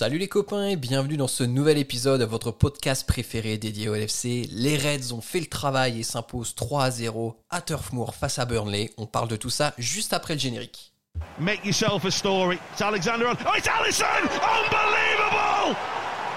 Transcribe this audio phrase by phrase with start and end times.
[0.00, 3.94] Salut les copains et bienvenue dans ce nouvel épisode de votre podcast préféré dédié au
[3.94, 4.48] LFC.
[4.50, 8.38] Les Reds ont fait le travail et s'imposent 3 à 0 à Turf Moor face
[8.38, 8.92] à Burnley.
[8.96, 10.94] On parle de tout ça juste après le générique.
[11.38, 12.58] Make yourself a story.
[12.72, 13.36] It's Alexander on.
[13.44, 14.06] Oh, it's Allison!
[14.40, 15.76] Unbelievable!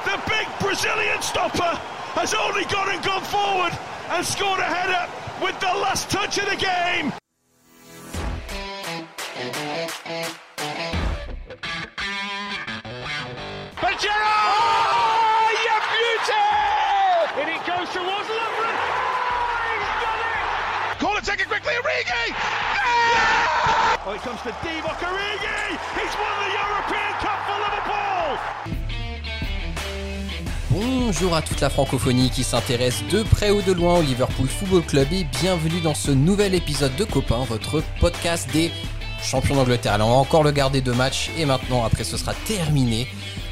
[0.03, 1.79] The big Brazilian stopper
[2.15, 3.71] has only gone and gone forward
[4.11, 5.09] and scored a header
[5.41, 7.13] with the last touch of the game.
[22.03, 22.29] Origi!
[22.29, 23.97] Yeah!
[24.05, 25.77] Oh, it comes to Divock Origi!
[25.95, 28.37] He's won the European Cup for Liverpool!
[30.71, 34.83] Bonjour à toute la francophonie qui s'intéresse de près ou de loin au Liverpool Football
[34.83, 38.71] Club et bienvenue dans ce nouvel épisode de Copain, votre podcast des
[39.21, 39.93] champions d'Angleterre.
[39.93, 43.07] Alors on va encore le garder deux matchs et maintenant après ce sera terminé.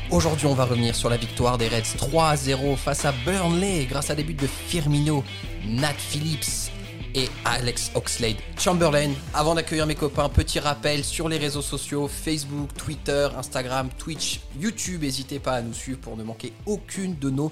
[0.10, 4.10] Aujourd'hui, on va revenir sur la victoire des Reds 3 0 face à Burnley grâce
[4.10, 5.24] à des buts de Firmino,
[5.66, 6.72] Nat Phillips
[7.16, 9.12] et Alex Oxlade Chamberlain.
[9.34, 15.02] Avant d'accueillir mes copains, petit rappel sur les réseaux sociaux Facebook, Twitter, Instagram, Twitch, YouTube.
[15.02, 17.52] N'hésitez pas à nous suivre pour ne manquer aucune de nos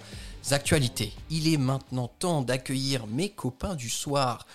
[0.52, 1.14] actualités.
[1.30, 4.46] Il est maintenant temps d'accueillir mes copains du soir.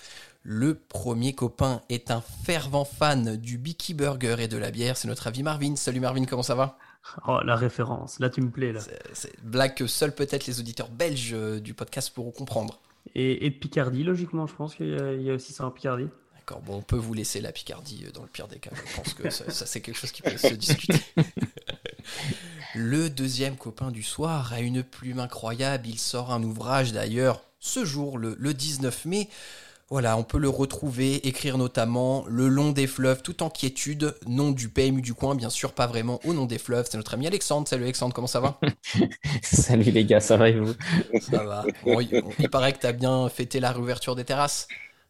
[0.43, 4.95] Le premier copain est un fervent fan du Bicky Burger et de la bière.
[4.95, 5.75] C'est notre ami Marvin.
[5.75, 6.77] Salut Marvin, comment ça va?
[7.27, 8.71] Oh, la référence, là tu me plais.
[8.71, 8.79] Là.
[9.13, 12.79] C'est une blague que seuls peut-être les auditeurs belges euh, du podcast pourront comprendre.
[13.15, 16.07] Et, et de Picardie, logiquement, je pense qu'il y, y, a aussi ça en Picardie.
[16.35, 18.71] D'accord, bon, on peut vous laisser la Picardie euh, dans le pire des cas.
[18.73, 20.99] Je pense que ça, ça c'est quelque chose qui peut se discuter.
[22.75, 25.87] le deuxième copain du soir a une plume incroyable.
[25.87, 29.29] Il sort un ouvrage d'ailleurs ce jour, le, le 19 mai.
[29.89, 34.49] Voilà, on peut le retrouver, écrire notamment Le long des fleuves, tout en quiétude, nom
[34.49, 36.87] du PMU du coin, bien sûr, pas vraiment au nom des fleuves.
[36.89, 37.67] C'est notre ami Alexandre.
[37.67, 38.59] Salut Alexandre, comment ça va?
[39.43, 40.73] Salut les gars, ça va et vous?
[41.21, 41.65] Ça va.
[41.83, 44.67] Bon, il, il, paraît que tu as bien fêté la réouverture des terrasses.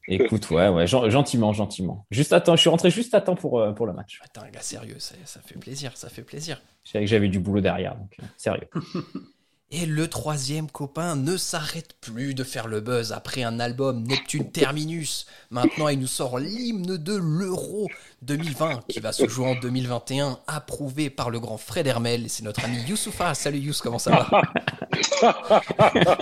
[0.10, 2.06] Écoute, ouais, ouais, gentiment, gentiment.
[2.12, 4.20] Juste à temps, je suis rentré juste à temps pour, euh, pour le match.
[4.24, 6.62] Attends, un gars sérieux, ça, ça, fait plaisir, ça fait plaisir.
[6.84, 8.68] Je savais que j'avais du boulot derrière, donc euh, sérieux.
[9.72, 14.52] Et le troisième copain ne s'arrête plus de faire le buzz après un album Neptune
[14.52, 15.26] Terminus.
[15.50, 17.90] Maintenant, il nous sort l'hymne de l'Euro
[18.22, 22.30] 2020 qui va se jouer en 2021, approuvé par le grand Fred Hermel.
[22.30, 23.34] C'est notre ami Youssoufa.
[23.34, 24.42] Salut Youss, comment ça va?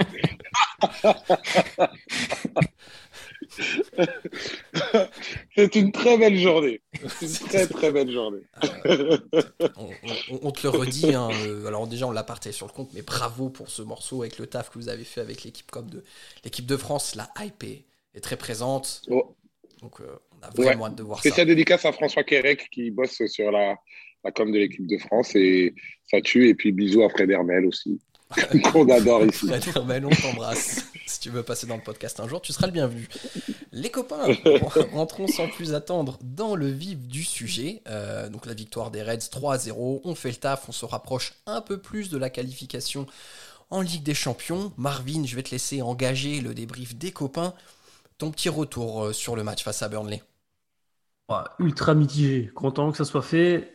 [5.56, 6.80] C'est une très belle journée.
[7.08, 8.42] C'est une très très belle journée.
[9.76, 9.90] on,
[10.30, 11.14] on, on, te le redit.
[11.14, 14.22] Hein, euh, alors déjà, on l'a partagé sur le compte, mais bravo pour ce morceau
[14.22, 16.02] avec le taf que vous avez fait avec l'équipe comme de
[16.44, 17.14] l'équipe de France.
[17.14, 19.02] La hype est, très présente.
[19.08, 19.34] Oh.
[19.82, 20.90] Donc euh, on a vraiment ouais.
[20.90, 21.54] hâte de voir Spécial ça.
[21.54, 23.76] dédicace à François Quérec qui bosse sur la,
[24.24, 25.74] la com de l'équipe de France et
[26.10, 26.48] ça tue.
[26.48, 28.00] Et puis bisous à Fred Hermel aussi.
[28.72, 29.46] qu'on adore ici.
[29.46, 30.89] Fred Hermel, on t'embrasse.
[31.10, 33.08] Si tu veux passer dans le podcast un jour, tu seras le bienvenu.
[33.72, 34.26] Les copains,
[34.92, 37.82] rentrons sans plus attendre dans le vif du sujet.
[37.88, 41.60] Euh, donc la victoire des Reds 3-0, on fait le taf, on se rapproche un
[41.60, 43.06] peu plus de la qualification
[43.70, 44.72] en Ligue des Champions.
[44.76, 47.54] Marvin, je vais te laisser engager le débrief des copains.
[48.18, 50.22] Ton petit retour euh, sur le match face à Burnley.
[51.28, 53.74] Ouais, ultra mitigé, content que ça soit fait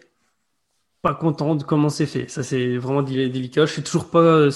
[1.05, 2.27] pas content de comment c'est fait.
[2.29, 3.67] Ça, c'est vraiment délicat.
[3.67, 4.49] Je sais toujours pas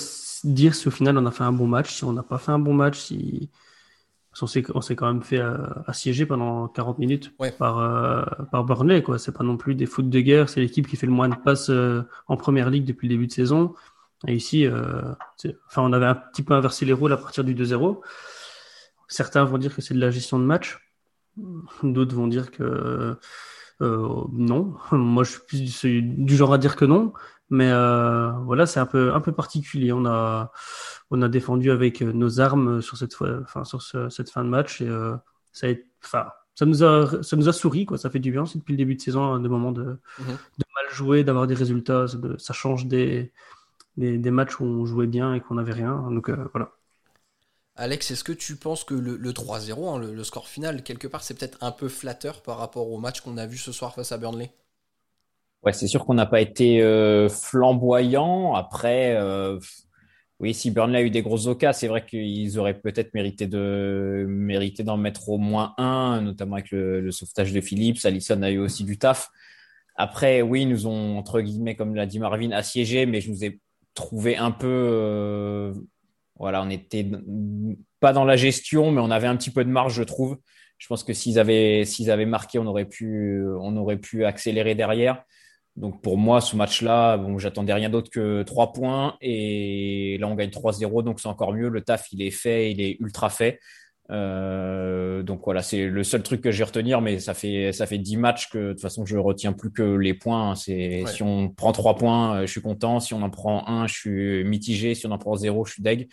[0.43, 2.51] dire si au final on a fait un bon match, si on n'a pas fait
[2.51, 3.49] un bon match, si.
[4.41, 7.51] On s'est quand même fait euh, assiéger pendant 40 minutes ouais.
[7.51, 9.01] par, euh, par Burnley.
[9.03, 9.19] Quoi.
[9.19, 10.47] C'est pas non plus des foot de guerre.
[10.47, 13.27] C'est l'équipe qui fait le moins de passes euh, en première ligue depuis le début
[13.27, 13.73] de saison.
[14.27, 15.01] Et ici, euh,
[15.67, 17.99] enfin, on avait un petit peu inversé les rôles à partir du 2-0.
[19.09, 20.79] Certains vont dire que c'est de la gestion de match.
[21.83, 23.17] D'autres vont dire que
[23.81, 27.13] euh, non, moi je suis plus du genre à dire que non,
[27.49, 29.91] mais euh, voilà, c'est un peu un peu particulier.
[29.91, 30.51] On a
[31.11, 34.49] on a défendu avec nos armes sur cette fois, enfin sur ce, cette fin de
[34.49, 35.15] match et euh,
[35.51, 35.73] ça a,
[36.03, 37.97] enfin ça nous a ça nous a souri quoi.
[37.97, 38.45] Ça fait du bien.
[38.45, 39.83] C'est depuis le début de saison des moments de,
[40.19, 40.37] mm -hmm.
[40.59, 42.05] de mal jouer, d'avoir des résultats.
[42.37, 43.31] Ça change des,
[43.97, 46.09] des, des matchs où on jouait bien et qu'on n'avait rien.
[46.11, 46.71] Donc euh, voilà.
[47.75, 51.07] Alex, est-ce que tu penses que le, le 3-0, hein, le, le, score final, quelque
[51.07, 53.95] part, c'est peut-être un peu flatteur par rapport au match qu'on a vu ce soir
[53.95, 54.53] face à Burnley?
[55.63, 58.53] Ouais, c'est sûr qu'on n'a pas été euh, flamboyant.
[58.55, 59.59] Après, euh,
[60.39, 64.25] oui, si Burnley a eu des grosses occasions, c'est vrai qu'ils auraient peut-être mérité de
[64.29, 68.05] mérité d'en mettre au moins un, notamment avec le, sauvetage de Phillips.
[68.05, 69.29] Allison a eu aussi du taf.
[69.97, 73.43] Après, oui, ils nous ont, entre guillemets, comme l'a dit Marvin, assiégés, mais je nous
[73.43, 73.59] ai
[73.95, 74.67] trouvé un peu...
[74.67, 75.73] Euh,
[76.37, 77.05] voilà, on n'était
[77.99, 80.37] pas dans la gestion, mais on avait un petit peu de marge, je trouve.
[80.77, 84.73] Je pense que s'ils avaient, s'ils avaient marqué, on aurait pu, on aurait pu accélérer
[84.73, 85.25] derrière.
[85.79, 89.15] Donc pour moi, ce match-là, bon, j'attendais rien d'autre que 3 points.
[89.21, 91.69] Et là, on gagne 3-0, donc c'est encore mieux.
[91.69, 93.59] Le taf, il est fait, il est ultra fait.
[94.11, 97.99] Euh, donc voilà, c'est le seul truc que j'ai retenir, mais ça fait ça fait
[97.99, 100.55] 10 matchs que de toute façon je retiens plus que les points.
[100.55, 102.99] C'est si on prend 3 points, euh, je suis content.
[102.99, 104.95] Si on en prend un, je suis mitigé.
[104.95, 106.09] Si on en prend 0, je suis deg.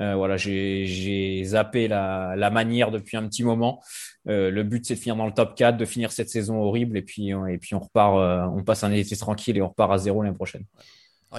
[0.00, 3.82] Euh, voilà, j'ai zappé la, manière depuis un petit moment.
[4.28, 6.96] Euh, le but, c'est de finir dans le top 4, de finir cette saison horrible,
[6.96, 9.92] et puis, et puis on repart, euh, on passe un été tranquille et on repart
[9.92, 10.64] à zéro l'année prochaine.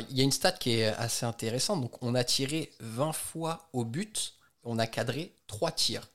[0.10, 1.82] il y a une stat qui est assez intéressante.
[1.82, 4.34] Donc, on a tiré 20 fois au but,
[4.64, 6.10] on a cadré 3 tirs.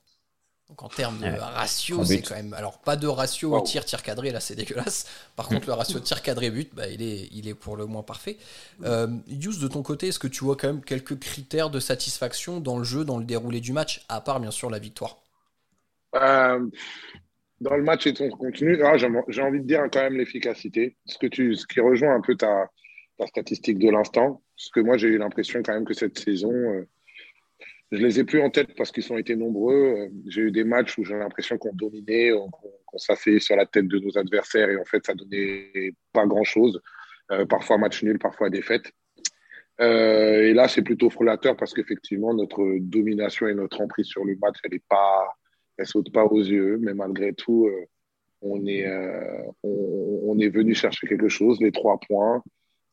[0.69, 2.55] Donc en termes de ratio, c'est quand même.
[2.55, 5.07] Alors pas de ratio tir tir cadré, là c'est dégueulasse.
[5.37, 8.03] Par contre, le ratio tir cadré but, bah, il, est, il est pour le moins
[8.03, 8.39] parfait.
[8.83, 12.61] Euh, Yous, de ton côté, est-ce que tu vois quand même quelques critères de satisfaction
[12.61, 15.19] dans le jeu, dans le déroulé du match, à part bien sûr la victoire?
[16.15, 16.71] Euh,
[17.61, 20.97] Dans le match et ton contenu, ah, j'ai envie de dire quand même l'efficacité.
[21.07, 22.69] Ce, que tu, ce qui rejoint un peu ta,
[23.19, 24.43] ta statistique de l'instant.
[24.57, 26.53] Parce que moi j'ai eu l'impression quand même que cette saison.
[26.53, 26.89] Euh,
[27.93, 29.75] je les ai plus en tête parce qu'ils ont été nombreux.
[29.75, 32.33] Euh, j'ai eu des matchs où j'ai l'impression qu'on dominait,
[32.87, 36.81] qu'on s'asseyait sur la tête de nos adversaires et en fait, ça donnait pas grand-chose.
[37.31, 38.91] Euh, parfois match nul, parfois défaite.
[39.81, 44.37] Euh, et là, c'est plutôt frôlateur parce qu'effectivement, notre domination et notre emprise sur le
[44.37, 45.27] match, elle est pas,
[45.77, 46.79] elle saute pas aux yeux.
[46.81, 47.71] Mais malgré tout,
[48.41, 48.87] on est,
[49.63, 52.43] on, est venu chercher quelque chose, les trois points.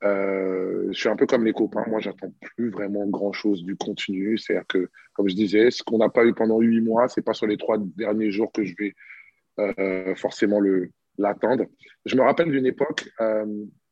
[0.04, 1.84] Euh, je suis un peu comme les copains.
[1.88, 4.38] Moi, j'attends plus vraiment grand chose du contenu.
[4.38, 7.34] C'est-à-dire que, comme je disais, ce qu'on n'a pas eu pendant huit mois, c'est pas
[7.34, 8.94] sur les trois derniers jours que je vais
[9.60, 11.66] euh, forcément le l'attendre.
[12.06, 13.46] Je me rappelle d'une époque, euh,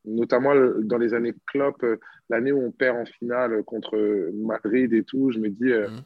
[0.05, 1.85] notamment dans les années Klopp,
[2.29, 5.29] l'année où on perd en finale contre Madrid et tout.
[5.31, 6.01] Je me dis, mmh.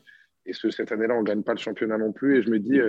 [0.48, 2.40] et ce, cette année-là, on gagne pas le championnat non plus.
[2.40, 2.80] Et je me dis,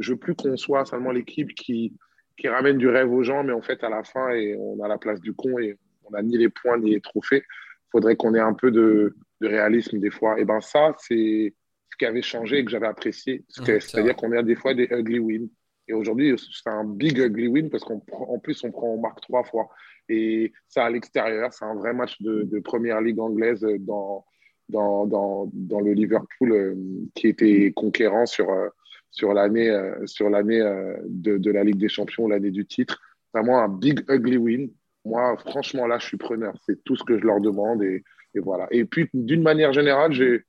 [0.00, 1.94] je veux plus qu'on soit seulement l'équipe qui
[2.38, 4.88] qui ramène du rêve aux gens, mais en fait, à la fin, et on a
[4.88, 5.76] la place du con et
[6.08, 7.42] on n'a ni les points ni les trophées.
[7.44, 10.38] Il faudrait qu'on ait un peu de, réalisme des fois.
[10.40, 11.54] Et ben ça, c'est
[11.90, 13.44] ce qui avait changé et que j'avais apprécié.
[13.48, 15.48] C'est-à-dire qu'on a des fois des ugly wins.
[15.86, 18.00] Et aujourd'hui, c'est un big ugly win parce qu'en
[18.42, 19.68] plus, on prend, on marque trois fois.
[20.08, 24.24] Et ça, à l'extérieur, c'est un vrai match de, première ligue anglaise dans,
[24.68, 26.74] dans, dans, dans le Liverpool euh,
[27.14, 28.68] qui était conquérant sur, euh,
[29.10, 33.00] sur l'année euh, de, de la Ligue des Champions, l'année du titre.
[33.32, 34.70] Vraiment un big ugly win
[35.08, 36.54] moi, franchement, là, je suis preneur.
[36.66, 37.82] C'est tout ce que je leur demande.
[37.82, 38.04] Et,
[38.36, 38.68] voilà.
[38.70, 40.44] Et puis, d'une manière générale, j'ai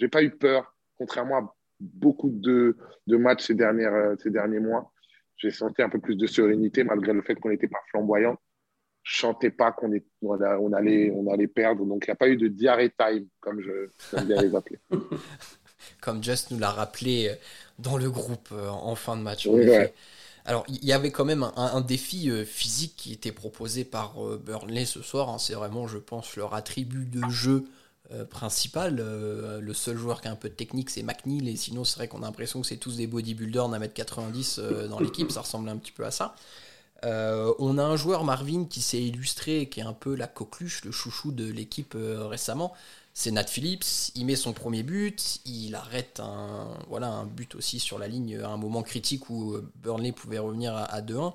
[0.00, 2.76] n'ai pas eu peur, contrairement à beaucoup de,
[3.06, 4.92] de matchs ces, dernières, euh, ces derniers mois.
[5.36, 8.36] J'ai senti un peu plus de sérénité, malgré le fait qu'on n'était pas flamboyant.
[9.02, 9.90] Je sentais pas qu'on
[10.22, 11.86] on allait, on allait perdre.
[11.86, 13.90] Donc, il n'y a pas eu de diarrhée time, comme je
[14.24, 14.78] bien les appeler.
[16.00, 17.30] comme Just nous l'a rappelé
[17.78, 19.48] dans le groupe euh, en fin de match.
[20.44, 24.40] Alors, il y avait quand même un, défi euh, physique qui était proposé par euh,
[24.42, 25.28] Burnley ce soir.
[25.28, 25.38] Hein.
[25.38, 27.66] C'est vraiment, je pense, leur attribut de jeu
[28.12, 28.96] euh, principal.
[28.96, 31.48] le seul joueur qui a un peu de technique, c'est McNeil.
[31.48, 34.60] Et sinon, c'est vrai qu'on a l'impression que c'est tous des bodybuilders d'un mètre 90
[34.88, 35.30] dans l'équipe.
[35.30, 36.34] Ça ressemble un petit peu à ça.
[37.04, 40.92] on a un joueur, Marvin, qui s'est illustré, qui est un peu la coqueluche, le
[40.92, 42.72] chouchou de l'équipe récemment
[43.12, 47.80] c'est Nat Phillips, il met son premier but, il arrête un, voilà, un but aussi
[47.80, 51.34] sur la ligne à un moment critique où euh, Burnley pouvait revenir à, 2-1.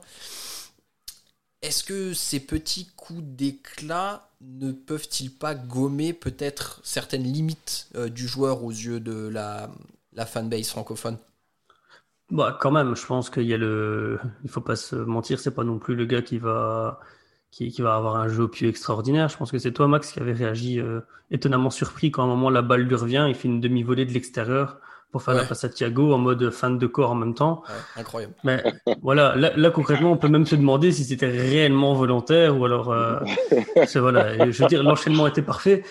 [1.61, 8.27] Est-ce que ces petits coups d'éclat ne peuvent-ils pas gommer peut-être certaines limites euh, du
[8.27, 9.71] joueur aux yeux de la,
[10.13, 11.17] la fanbase francophone?
[12.31, 14.19] Bah, quand même, je pense qu'il y a le.
[14.43, 16.99] Il faut pas se mentir, c'est pas non plus le gars qui va
[17.55, 19.29] qui, va avoir un jeu au pied extraordinaire.
[19.29, 20.99] Je pense que c'est toi, Max, qui avait réagi euh,
[21.31, 24.11] étonnamment surpris quand à un moment la balle lui revient, il fait une demi-volée de
[24.11, 24.77] l'extérieur
[25.11, 27.63] pour faire la passe à Thiago en mode fan de corps en même temps.
[27.95, 28.33] incroyable.
[28.43, 28.61] Mais
[29.01, 32.91] voilà, là, concrètement, on peut même se demander si c'était réellement volontaire ou alors.
[32.91, 33.19] Euh,
[33.95, 35.83] voilà, je veux dire, l'enchaînement était parfait.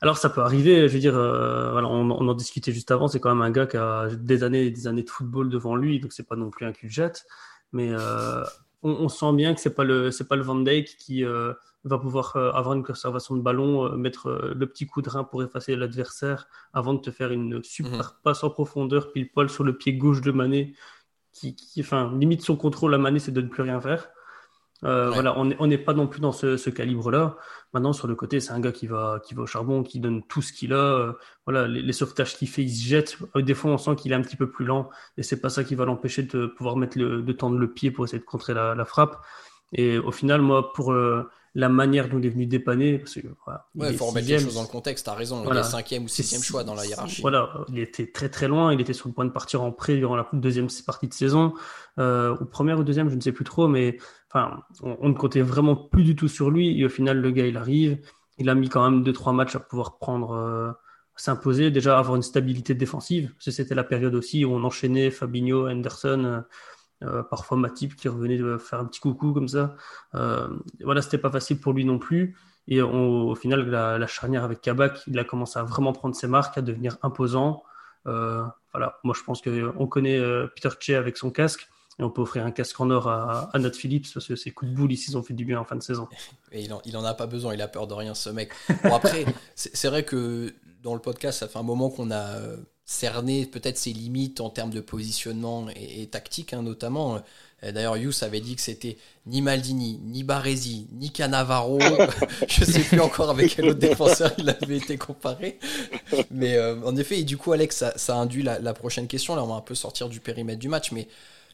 [0.00, 3.08] Alors ça peut arriver, je veux dire, euh, voilà, on, on, en discutait juste avant,
[3.08, 5.74] c'est quand même un gars qui a des années et des années de football devant
[5.74, 7.24] lui, donc c'est pas non plus un cul jet.
[7.72, 8.44] Mais euh,
[8.82, 11.52] on, sent bien que c'est pas le c'est pas le Van Dijk qui euh,
[11.84, 15.24] va pouvoir euh, avoir une conservation de ballon, euh, mettre le petit coup de rein
[15.24, 18.22] pour effacer l'adversaire avant de te faire une super mhm.
[18.22, 20.74] passe en profondeur pile poil sur le pied gauche de Mané
[21.32, 24.10] qui, qui enfin limite son contrôle à Mané c'est de ne plus rien faire.
[24.84, 27.36] Euh, voilà, on n'est pas non plus dans ce, calibre-là.
[27.72, 30.22] Maintenant, sur le côté, c'est un gars qui va, qui va au charbon, qui donne
[30.22, 30.76] tout ce qu'il a.
[30.76, 31.12] Euh,
[31.46, 33.18] voilà, les, sauvetages qu'il fait, il se jette.
[33.36, 35.48] Euh, des fois, on sent qu'il est un petit peu plus lent, et c'est pas
[35.48, 38.24] ça qui va l'empêcher de pouvoir mettre le, de tendre le pied pour essayer de
[38.24, 39.20] contrer la, frappe.
[39.72, 40.94] Et au final, moi, pour
[41.54, 43.20] la manière dont il est venu dépanner, parce que
[43.74, 45.04] il faut remettre les choses dans le contexte.
[45.06, 47.20] T'as raison, il est cinquième ou sixième choix dans la hiérarchie.
[47.20, 48.72] Voilà, il était très très loin.
[48.72, 51.52] Il était sur le point de partir en prêt durant la deuxième partie de saison,
[51.98, 53.98] ou première ou deuxième, je ne sais plus trop, mais
[54.30, 56.80] enfin, on, ne comptait vraiment plus du tout sur lui.
[56.80, 57.98] Et au final, le gars, il arrive.
[58.38, 60.70] Il a mis quand même deux trois matchs à pouvoir prendre, euh,
[61.16, 63.32] s'imposer, déjà avoir une stabilité défensive.
[63.38, 66.44] C'était la période aussi où on enchaînait Fabinho, Henderson.
[67.04, 69.76] Euh, parfois Matip qui revenait de faire un petit coucou comme ça.
[70.14, 70.48] Euh,
[70.82, 72.36] voilà, c'était pas facile pour lui non plus.
[72.66, 76.58] Et au final, la, charnière avec Kabak, il a commencé à vraiment prendre ses marques,
[76.58, 77.62] à devenir imposant.
[78.06, 78.44] Euh,
[78.74, 80.20] voilà, moi je pense qu'on connaît
[80.54, 81.66] Peter Che avec son casque.
[81.98, 84.70] Et on peut offrir un casque en or à, à Phillips parce que ses coups
[84.70, 86.08] de boule ici ont fait du bien en fin de saison.
[86.52, 88.52] Et il en, il en a pas besoin, il a peur de rien ce mec.
[88.84, 89.24] Bon après,
[89.54, 92.36] c'est vrai que dans le podcast, ça fait un moment qu'on a
[92.88, 97.20] cerner peut-être ses limites en termes de positionnement et, tactique, hein, notamment.
[97.62, 101.78] D'ailleurs, Yous avait dit que c'était ni Maldini, ni Baresi, ni Cannavaro.
[102.48, 105.58] je sais plus encore avec quel autre défenseur il avait été comparé.
[106.30, 109.36] Mais euh, en effet, et du coup, Alex, ça, induit la, la, prochaine question.
[109.36, 111.08] Là, on va un peu sortir du périmètre du match, mais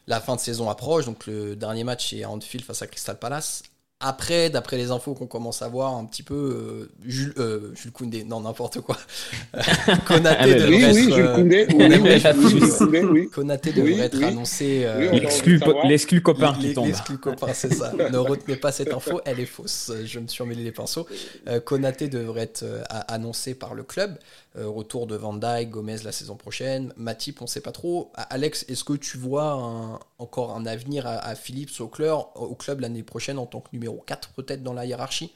[0.07, 1.05] la fin de saison approche.
[1.05, 3.63] Donc, le dernier match est à Anfield face à Crystal Palace.
[4.01, 7.93] Après, d'après les infos qu'on commence à voir un petit peu, euh, Jules, euh, Jules
[7.93, 8.97] Koundé, non, n'importe quoi.
[10.05, 14.83] Konaté ah, devrait oui, être, oui, Jules Koundé, oui, oui, Konaté devrait être annoncé.
[14.83, 15.11] Euh,
[15.85, 16.87] L'exclu copain qui tombe.
[16.87, 17.93] L'exclu copain, c'est ça.
[18.11, 19.91] ne retenez pas cette info, elle est fausse.
[20.03, 21.07] Je me suis emmêlé les pinceaux.
[21.47, 24.17] Euh, Konaté devrait être euh, annoncé par le club.
[24.57, 26.93] Euh, retour de Van Dyke, Gomez la saison prochaine.
[26.97, 28.11] Matip, on ne sait pas trop.
[28.15, 33.03] Alex, est-ce que tu vois encore un avenir à, Philips au club, au club l'année
[33.03, 35.33] prochaine en tant que numéro 4 peut-être dans la hiérarchie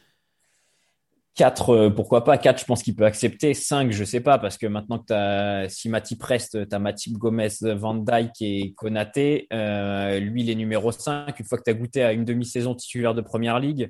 [1.40, 3.54] 4, euh, pourquoi pas 4, je pense qu'il peut accepter.
[3.54, 6.80] 5, je sais pas, parce que maintenant que tu as, si Matip reste, tu as
[6.80, 9.48] Matip, Gomez, Van Dyke et Konaté.
[9.54, 11.40] Euh, lui, il est numéro 5.
[11.40, 13.90] Une fois que tu as goûté à une demi-saison titulaire de première ligue,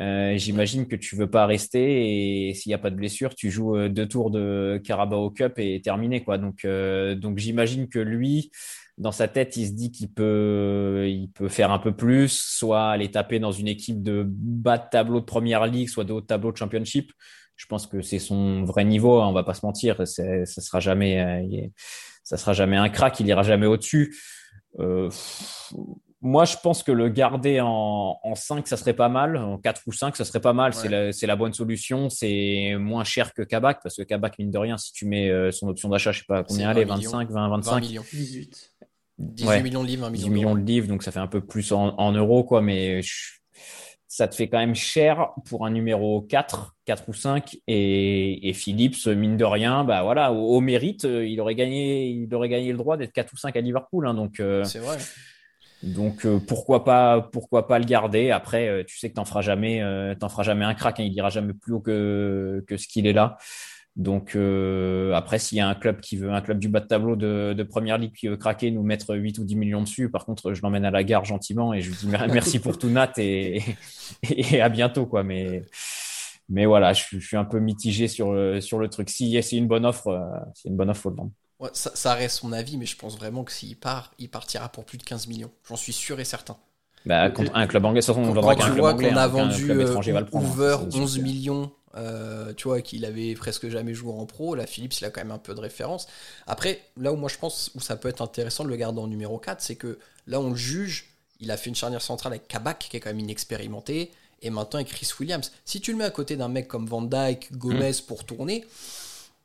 [0.00, 3.50] euh, j'imagine que tu veux pas rester et s'il n'y a pas de blessure, tu
[3.50, 6.38] joues deux tours de Carabao Cup et terminé quoi.
[6.38, 8.50] Donc donc j'imagine que lui
[8.98, 12.90] dans sa tête, il se dit qu'il peut il peut faire un peu plus, soit
[12.90, 16.20] aller taper dans une équipe de bas de tableau de première ligue, soit de haut
[16.20, 17.12] de tableau de championship.
[17.56, 20.80] Je pense que c'est son vrai niveau, hein, on va pas se mentir, ça sera
[20.80, 21.70] jamais
[22.22, 24.16] ça sera jamais un crack, il ira jamais au-dessus.
[24.80, 25.10] Euh,
[26.22, 29.36] moi, je pense que le garder en, en 5, ça serait pas mal.
[29.36, 30.74] En 4 ou 5, ça serait pas mal.
[30.74, 32.08] C'est la, la, bonne solution.
[32.08, 35.52] C'est moins cher que Kabak, parce que Kabak, mine de rien, si tu mets euh,
[35.52, 37.70] son option d'achat, je sais pas combien elle est, 25, 20, 25.
[37.70, 38.04] 20 millions.
[38.10, 38.72] 18.
[39.18, 40.28] 18 millions de livres, 20 millions.
[40.28, 42.60] 10 millions de livres, donc ça fait un peu plus en, en euros, quoi.
[42.60, 43.00] Mais
[44.08, 47.58] ça te fait quand même cher pour un numéro 4, 4 ou 5.
[47.66, 52.34] Et, et Phillips, mine de rien, bah voilà, au, mérite, euh, il aurait gagné, il
[52.34, 54.06] aurait gagné le droit d'être 4 ou 5 à Liverpool.
[54.06, 54.98] Hein, donc, euh, c'est vrai.
[55.82, 59.42] Donc euh, pourquoi pas pourquoi pas le garder Après, euh, tu sais que t'en feras
[59.42, 59.82] jamais
[60.18, 60.98] t'en feras jamais un crack.
[60.98, 63.36] Hein, il ira jamais plus haut que que ce qu'il est là.
[63.96, 64.36] Donc
[65.14, 67.54] après, s'il y a un club qui veut un club du bas de tableau de,
[67.56, 70.10] de première ligue qui veut craquer, nous mettre 8 ou 10 millions dessus.
[70.10, 72.90] Par contre, je l'emmène à la gare gentiment et je lui dis merci pour tout
[72.90, 73.62] Nat et,
[74.28, 75.22] et, à bientôt quoi.
[75.22, 75.62] Mais
[76.48, 79.10] mais voilà, je, suis un peu mitigé sur le, sur le truc.
[79.10, 80.22] Si c'est une bonne offre,
[80.54, 81.32] c'est une bonne offre, faut le vendre
[81.72, 84.98] ça, reste son avis, mais je pense vraiment que s'il part, il partira pour plus
[84.98, 85.50] de 15 millions.
[85.68, 86.56] J'en suis sûr et certain.
[87.04, 89.70] Bah, contre un club anglais, on quand, tu vois qu'on a hein, vendu
[90.32, 94.54] Hoover 11 millions, euh, tu vois, qu'il avait presque jamais joué en pro.
[94.54, 96.06] Là, Philips, il a quand même un peu de référence.
[96.46, 99.06] Après, là où moi je pense où ça peut être intéressant de le garder en
[99.06, 101.12] numéro 4, c'est que là, on le juge.
[101.40, 104.10] Il a fait une charnière centrale avec Kabak, qui est quand même inexpérimenté,
[104.42, 105.52] et maintenant avec Chris Williams.
[105.64, 108.06] Si tu le mets à côté d'un mec comme Van Dyke, Gomez mm.
[108.06, 108.64] pour tourner,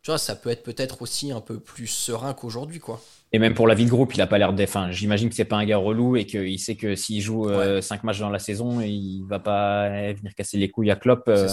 [0.02, 3.02] tu vois, ça peut être peut-être aussi un peu plus serein qu'aujourd'hui, quoi.
[3.34, 4.64] Et même pour la vie de groupe, il a pas l'air de.
[4.64, 7.54] Enfin, j'imagine que c'est pas un gars relou et qu'il sait que s'il joue 5
[7.54, 11.48] euh, matchs dans la saison, il va pas venir casser les couilles à Klopp euh,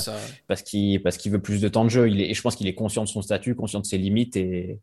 [0.48, 2.08] parce qu'il parce qu'il veut plus de temps de jeu.
[2.08, 4.36] Il est, et je pense qu'il est conscient de son statut, conscient de ses limites
[4.36, 4.80] et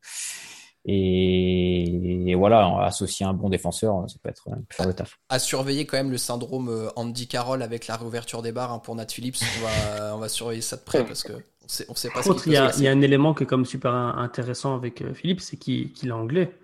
[0.87, 5.17] et, voilà, associer un bon défenseur, ça peut être faire le taf.
[5.29, 8.77] À surveiller quand même le syndrome euh, Andy Carroll avec la réouverture des bars hein,
[8.77, 9.37] pour Nat Phillips.
[9.41, 11.33] On va, on va surveiller ça de près parce que
[11.65, 13.43] on sait, on sait pas ce Il y, a, il y a un élément qui
[13.43, 16.57] est comme super intéressant avec euh, Philippe, c'est qu'il est anglais.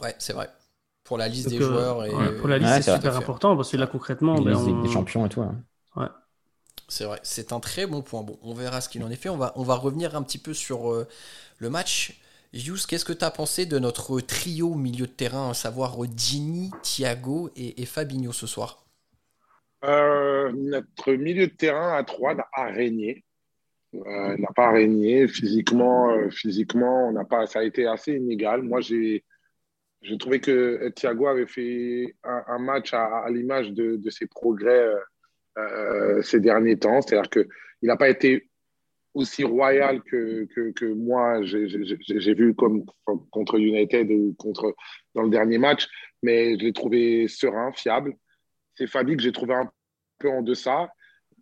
[0.00, 0.50] Ouais, c'est vrai.
[1.04, 2.04] Pour la liste des euh, joueurs.
[2.04, 2.36] Et...
[2.36, 4.40] pour la liste, c'est super important parce que là, concrètement.
[4.40, 5.42] Ben, des champions et tout.
[5.42, 5.56] Hein.
[5.96, 6.08] Ouais.
[6.88, 8.22] C'est vrai, c'est un très bon point.
[8.22, 9.30] Bon, on verra ce qu'il en est fait.
[9.30, 11.06] On va, on va revenir un petit peu sur
[11.58, 12.20] le match.
[12.52, 16.70] Yous, qu'est-ce que tu as pensé de notre trio milieu de terrain, à savoir Dini,
[16.82, 18.84] Thiago et, Fabinho ce soir?
[19.84, 23.24] Euh, Notre milieu de terrain à trois pas régné.
[23.94, 26.10] Euh, n'a pas régné physiquement.
[26.10, 27.46] Euh, physiquement, on n'a pas.
[27.46, 28.62] Ça a été assez inégal.
[28.62, 29.24] Moi, j'ai
[30.18, 34.88] trouvé que Thiago avait fait un, match à, l'image de, de, ses progrès
[36.22, 37.02] ces derniers temps.
[37.02, 37.46] C'est-à-dire qu'il
[37.82, 38.48] n'a pas été
[39.14, 42.84] aussi royal que, que, que moi, j'ai vu comme
[43.30, 44.74] contre United ou contre,
[45.14, 45.88] dans le dernier match,
[46.22, 48.14] mais je l'ai trouvé serein, fiable.
[48.74, 49.70] c'est Fabi que j'ai trouvé un
[50.18, 50.90] peu en deçà.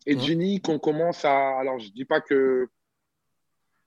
[0.07, 1.59] Et Ginny, qu'on commence à.
[1.59, 2.69] Alors, je dis pas que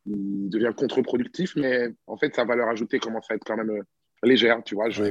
[0.06, 3.82] il devient contre-productif, mais en fait, sa valeur ajoutée commence à être quand même euh,
[4.22, 4.90] légère, tu vois.
[4.90, 5.06] Je,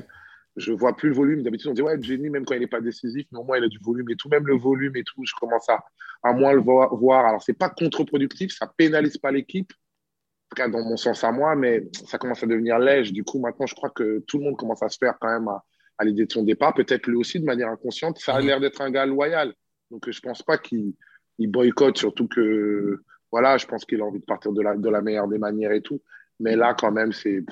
[0.56, 1.42] je vois plus le volume.
[1.42, 3.64] D'habitude, on dit, ouais, Jenny, même quand il n'est pas décisif, mais au moins, il
[3.64, 4.28] a du volume et tout.
[4.28, 5.82] Même le volume et tout, je commence à,
[6.23, 7.26] à moins le voir.
[7.26, 11.32] Alors, c'est pas contre-productif, ça pénalise pas l'équipe, en tout cas dans mon sens à
[11.32, 13.12] moi, mais ça commence à devenir léger.
[13.12, 15.49] Du coup, maintenant, je crois que tout le monde commence à se faire quand même
[15.49, 15.64] à,
[15.97, 16.75] à l'idée de son départ.
[16.75, 18.18] Peut-être lui aussi, de manière inconsciente.
[18.18, 19.54] Ça a l'air d'être un gars loyal.
[19.92, 20.94] Donc, je pense pas qu'il
[21.38, 25.02] boycotte, surtout que, voilà, je pense qu'il a envie de partir de la, de la
[25.02, 26.02] meilleure des manières et tout.
[26.40, 27.44] Mais là, quand même, c'est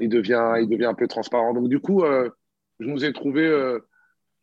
[0.00, 1.54] il, devient, il devient un peu transparent.
[1.54, 2.28] Donc, du coup, euh,
[2.80, 3.78] je nous ai trouvé, euh,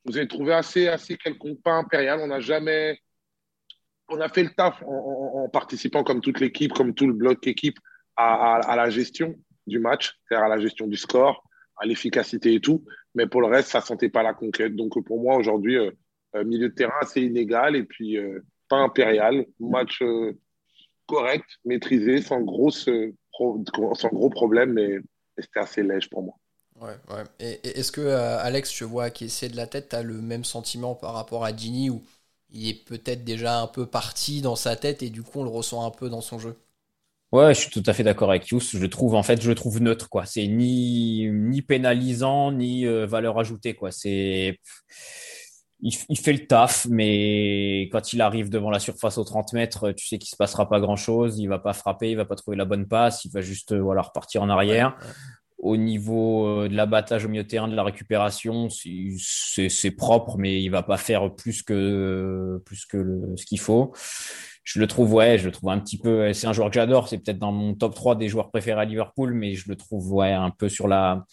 [0.10, 2.20] je ai trouvé assez, assez quelconque, pas impérial.
[2.22, 3.00] On n'a jamais.
[4.08, 7.77] On a fait le taf en, participant, comme toute l'équipe, comme tout le bloc équipe,
[8.15, 11.44] à, à, la gestion du match, c'est-à-dire à la gestion du score,
[11.75, 12.86] à l'efficacité et tout.
[13.15, 14.77] Mais pour le reste, ça ne sentait pas la conquête.
[14.77, 15.91] Donc, pour moi, aujourd'hui, euh,
[16.46, 18.17] milieu de terrain assez inégal et puis
[18.70, 19.46] pas impérial.
[19.60, 20.01] Match
[21.08, 22.89] correct, maîtrisé, sans, grosse,
[23.38, 25.00] sans gros problème, mais
[25.38, 26.36] c'était assez léger pour moi.
[26.79, 27.24] Ouais, ouais.
[27.39, 30.22] Et, est-ce que, euh, Alex, je vois qui essaie de la tête, tu as le
[30.22, 32.03] même sentiment par rapport à Ginny où
[32.51, 35.50] il est peut-être déjà un peu parti dans sa tête et du coup on le
[35.50, 36.56] ressent un peu dans son jeu?
[37.34, 38.62] Ouais, je suis tout à fait d'accord avec Yous.
[38.62, 40.25] Je trouve, en fait, je le trouve neutre, quoi.
[40.25, 43.91] C'est ni, ni pénalisant, ni euh, valeur ajoutée, quoi.
[43.91, 44.60] C'est,
[45.79, 50.07] il, fait le taf, mais quand il arrive devant la surface aux 30 mètres, tu
[50.07, 51.38] sais qu'il se passera pas grand chose.
[51.39, 53.79] Il va pas frapper, il va pas trouver la bonne passe, il va juste euh,
[53.79, 54.98] voilà repartir en arrière.
[55.60, 60.63] Au niveau euh, de l'abattage au milieu de terrain, de la récupération, c'est propre, mais
[60.63, 63.93] il va pas faire plus que plus que ce qu'il faut.
[64.63, 66.34] Je le trouve ouais, je le trouve un petit peu.
[66.34, 67.07] C'est un joueur que j'adore.
[67.07, 70.12] C'est peut-être dans mon top 3 des joueurs préférés à Liverpool, mais je le trouve
[70.12, 71.25] ouais un peu sur la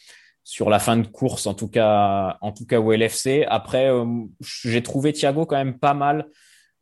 [0.45, 3.47] sur la fin de course, en tout cas, en tout cas au LFC.
[3.49, 4.05] Après, euh,
[4.41, 6.27] j'ai trouvé Thiago quand même pas mal.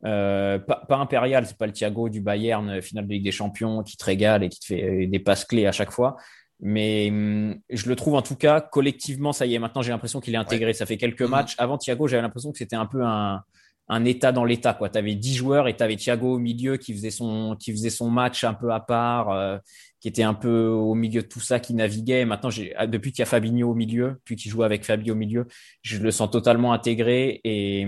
[0.05, 3.31] Euh, pas, pas, impérial, c'est pas le Thiago du Bayern, euh, finale de Ligue des
[3.31, 6.17] Champions, qui te régale et qui te fait des passes clés à chaque fois.
[6.59, 9.59] Mais hum, je le trouve en tout cas collectivement, ça y est.
[9.59, 10.73] Maintenant, j'ai l'impression qu'il est intégré.
[10.73, 11.27] Ça fait quelques mmh.
[11.27, 11.55] matchs.
[11.57, 13.43] Avant Thiago, j'avais l'impression que c'était un peu un,
[13.87, 14.77] un état dans l'état.
[14.77, 17.89] Tu avais 10 joueurs et tu avais Thiago au milieu qui faisait son, qui faisait
[17.89, 19.61] son match un peu à part,
[20.03, 22.25] qui était un peu au milieu de tout ça, qui naviguait.
[22.25, 25.17] maintenant, ah, depuis qu'il y a Fabinho au milieu, puis qu'il joue avec Fabio au
[25.17, 25.47] milieu,
[25.81, 27.87] je le sens totalement intégré et,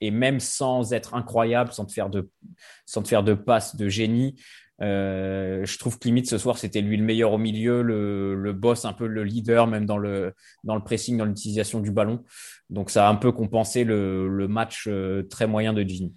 [0.00, 2.28] et même sans être incroyable, sans te faire de,
[2.84, 4.34] sans te faire de passes de génie,
[4.80, 8.52] euh, je trouve que limite ce soir c'était lui le meilleur au milieu, le, le,
[8.52, 12.24] boss, un peu le leader, même dans le, dans le pressing, dans l'utilisation du ballon.
[12.70, 16.12] Donc ça a un peu compensé le, le match euh, très moyen de Gini.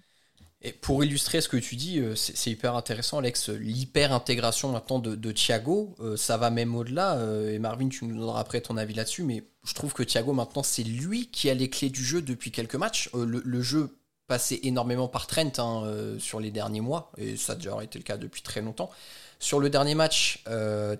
[0.72, 3.50] Pour illustrer ce que tu dis, euh, c'est hyper intéressant, Alex.
[3.50, 7.16] L'hyper-intégration maintenant de, de Thiago, euh, ça va même au-delà.
[7.16, 9.22] Euh, et Marvin, tu nous donneras après ton avis là-dessus.
[9.22, 12.50] Mais je trouve que Thiago, maintenant, c'est lui qui a les clés du jeu depuis
[12.50, 13.10] quelques matchs.
[13.14, 17.12] Le, jeu passait énormément par Trent hein, sur les derniers mois.
[17.18, 18.90] Et ça a déjà été le cas depuis très longtemps.
[19.38, 20.42] Sur le dernier match,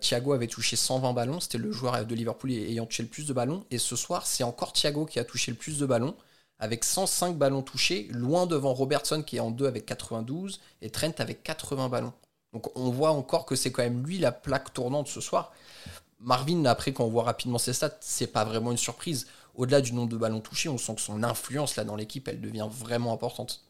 [0.00, 1.40] Thiago avait touché 120 ballons.
[1.40, 3.64] C'était le joueur de Liverpool ayant touché le plus de ballons.
[3.70, 6.14] Et ce soir, c'est encore Thiago qui a touché le plus de ballons
[6.58, 11.12] avec 105 ballons touchés, loin devant Robertson qui est en 2 avec 92 et Trent
[11.18, 12.12] avec 80 ballons.
[12.52, 15.52] Donc on voit encore que c'est quand même lui la plaque tournante ce soir.
[16.20, 19.26] Marvin, après, quand on voit rapidement ses stats, c'est pas vraiment une surprise.
[19.54, 22.40] Au-delà du nombre de ballons touchés, on sent que son influence là dans l'équipe, elle
[22.40, 23.62] devient vraiment importante.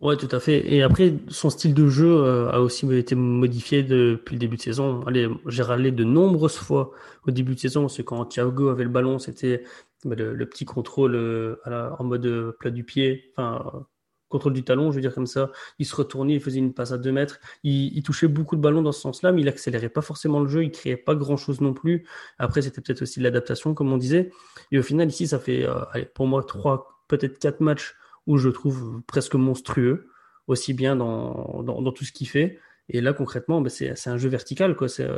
[0.00, 0.72] Ouais, tout à fait.
[0.72, 4.62] Et après, son style de jeu euh, a aussi été modifié depuis le début de
[4.62, 5.02] saison.
[5.06, 6.92] Allez, j'ai râlé de nombreuses fois
[7.26, 9.62] au début de saison, c'est quand Thiago avait le ballon, c'était
[10.04, 13.86] bah, le, petit contrôle euh, en mode euh, plat du pied, enfin
[14.30, 15.50] contrôle du talon, je veux dire comme ça.
[15.78, 17.40] Il se retournait, il faisait une passe à deux mètres.
[17.64, 20.64] Il, touchait beaucoup de ballons dans ce sens-là, mais il accélérait pas forcément le jeu,
[20.64, 22.06] il créait pas grand-chose non plus.
[22.38, 24.30] Après, c'était peut-être aussi l'adaptation, comme on disait.
[24.70, 25.74] Et au final, ici, ça fait euh,
[26.14, 30.08] pour moi trois, peut-être quatre matchs où je trouve presque monstrueux,
[30.46, 32.60] aussi bien dans, dans, tout ce qu'il fait.
[32.88, 34.76] Et là, concrètement, bah, c'est un jeu vertical.
[34.76, 34.88] Quoi.
[34.88, 35.08] C'est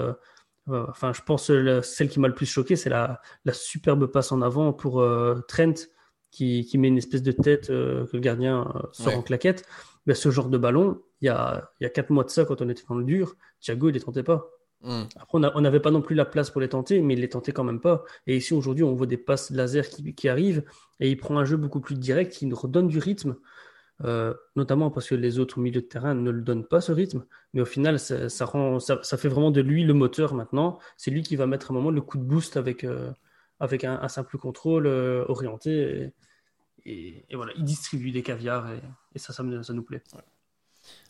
[0.69, 3.21] Enfin, je pense que celle qui m'a le plus choqué, c'est la,
[3.53, 5.75] superbe passe en avant pour euh, Trent
[6.31, 9.67] qui, met une espèce de tête euh, que le gardien euh, sort en claquette.
[10.07, 12.45] Ben, ce genre de ballon, il y a, il y a quatre mois de ça,
[12.45, 14.51] quand on était dans le dur, Thiago, il les tentait pas.
[14.83, 15.03] Hmm.
[15.17, 17.53] Après, on n'avait pas non plus la place pour les tenter, mais il les tentait
[17.53, 18.05] quand même pas.
[18.27, 20.65] Et ici, aujourd'hui, on voit des passes laser qui, qui, arrivent
[20.99, 23.37] et il prend un jeu beaucoup plus direct qui nous redonne du rythme.
[24.05, 27.25] Euh, notamment parce que les autres milieux de terrain ne le donnent pas ce rythme,
[27.53, 30.79] mais au final, ça, rend, ça, fait vraiment de lui le moteur maintenant.
[30.97, 33.13] C'est lui qui va mettre à un moment le coup de boost avec, euh,
[33.61, 36.13] avec un, simple contrôle euh, orienté.
[36.85, 38.69] Et, voilà, il distribue des caviars
[39.15, 40.03] et, ça, ça, nous plaît.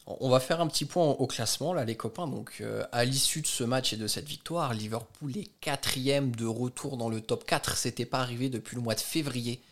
[0.07, 2.27] On va faire un petit point au classement, là, les copains.
[2.27, 6.99] Donc, à l'issue de ce match et de cette victoire, Liverpool est quatrième de retour
[6.99, 7.79] dans le top 4.
[7.79, 9.63] C'était pas arrivé depuis le mois de février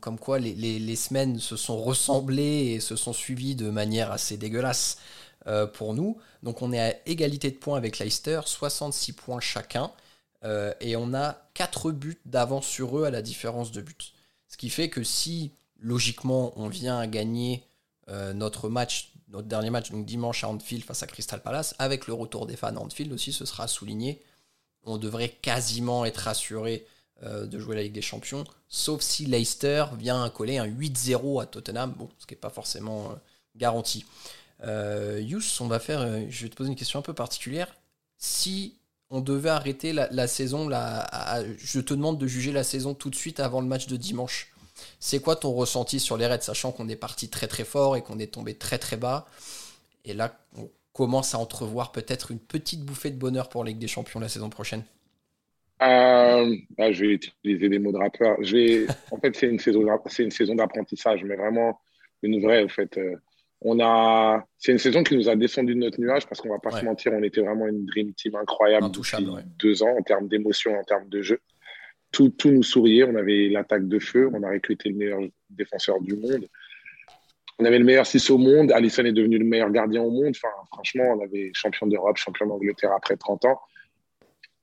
[0.00, 4.98] Comme quoi les, semaines se sont ressemblées et se sont suivies de manière assez dégueulasse
[5.46, 6.18] euh, pour nous.
[6.42, 9.90] Donc on est à égalité de points avec Leicester, 66 points chacun.
[10.44, 14.12] Euh, et on a 4 buts d'avance sur eux à la différence de buts.
[14.46, 17.64] Ce qui fait que si logiquement on vient à gagner
[18.08, 22.06] euh, notre match, notre dernier match, donc dimanche à Anfield face à Crystal Palace, avec
[22.06, 24.22] le retour des fans à Anfield aussi, ce sera souligné.
[24.84, 26.86] On devrait quasiment être assuré
[27.22, 31.94] de jouer la Ligue des Champions, sauf si Leicester vient coller un 8-0 à Tottenham,
[32.18, 33.18] ce qui n'est pas forcément
[33.56, 34.04] garanti.
[34.64, 37.74] Yous, on va faire, je vais te poser une question un peu particulière.
[38.18, 38.78] Si
[39.10, 40.68] on devait arrêter la, saison.
[40.70, 44.52] je te demande de juger la saison tout de suite avant le match de dimanche.
[45.00, 48.02] C'est quoi ton ressenti sur les Reds, sachant qu'on est parti très très fort et
[48.02, 49.26] qu'on est tombé très très bas?
[50.04, 53.78] Et là, on commence à entrevoir peut-être une petite bouffée de bonheur pour la Ligue
[53.78, 54.84] des Champions la saison prochaine.
[55.80, 58.38] Euh, ah, je vais utiliser des mots de rappeur.
[59.10, 61.80] en fait, c'est une saison, c'est une saison d'apprentissage, mais vraiment
[62.22, 62.64] une vraie.
[62.64, 63.14] En fait, euh,
[63.60, 66.58] on a, c'est une saison qui nous a descendu de notre nuage parce qu'on va
[66.58, 69.26] pas se mentir, on était vraiment une dream team incroyable depuis
[69.58, 71.40] deux ans en termes d'émotion, en termes de jeu.
[72.10, 73.04] Tout, tout nous souriait.
[73.04, 74.30] On avait l'attaque de feu.
[74.32, 76.46] On a recruté le meilleur défenseur du monde.
[77.58, 78.72] On avait le meilleur 6 au monde.
[78.72, 80.30] Alisson est devenu le meilleur gardien au monde.
[80.30, 83.60] Enfin, franchement, on avait champion d'Europe, champion d'Angleterre après 30 ans.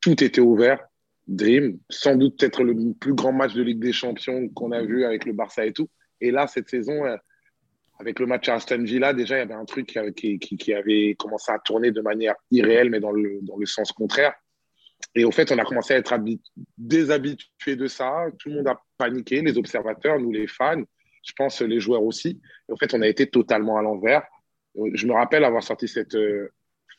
[0.02, 0.80] Tout était ouvert.
[1.28, 1.80] Dream.
[1.90, 5.26] Sans doute peut-être le plus grand match de Ligue des Champions qu'on a vu avec
[5.26, 5.90] le Barça et tout.
[6.22, 7.04] Et là, cette saison,
[8.00, 11.16] avec le match à Aston Villa, déjà, il y avait un truc qui, qui, avait
[11.18, 14.34] commencé à tourner de manière irréelle, mais dans le, dans le sens contraire.
[15.14, 16.14] Et au fait, on a commencé à être
[16.78, 18.26] déshabitué de ça.
[18.38, 20.84] Tout le monde a paniqué, les observateurs, nous les fans,
[21.24, 22.42] je pense les joueurs aussi.
[22.70, 24.24] Et au fait, on a été totalement à l'envers.
[24.94, 26.50] Je me rappelle avoir sorti cette euh,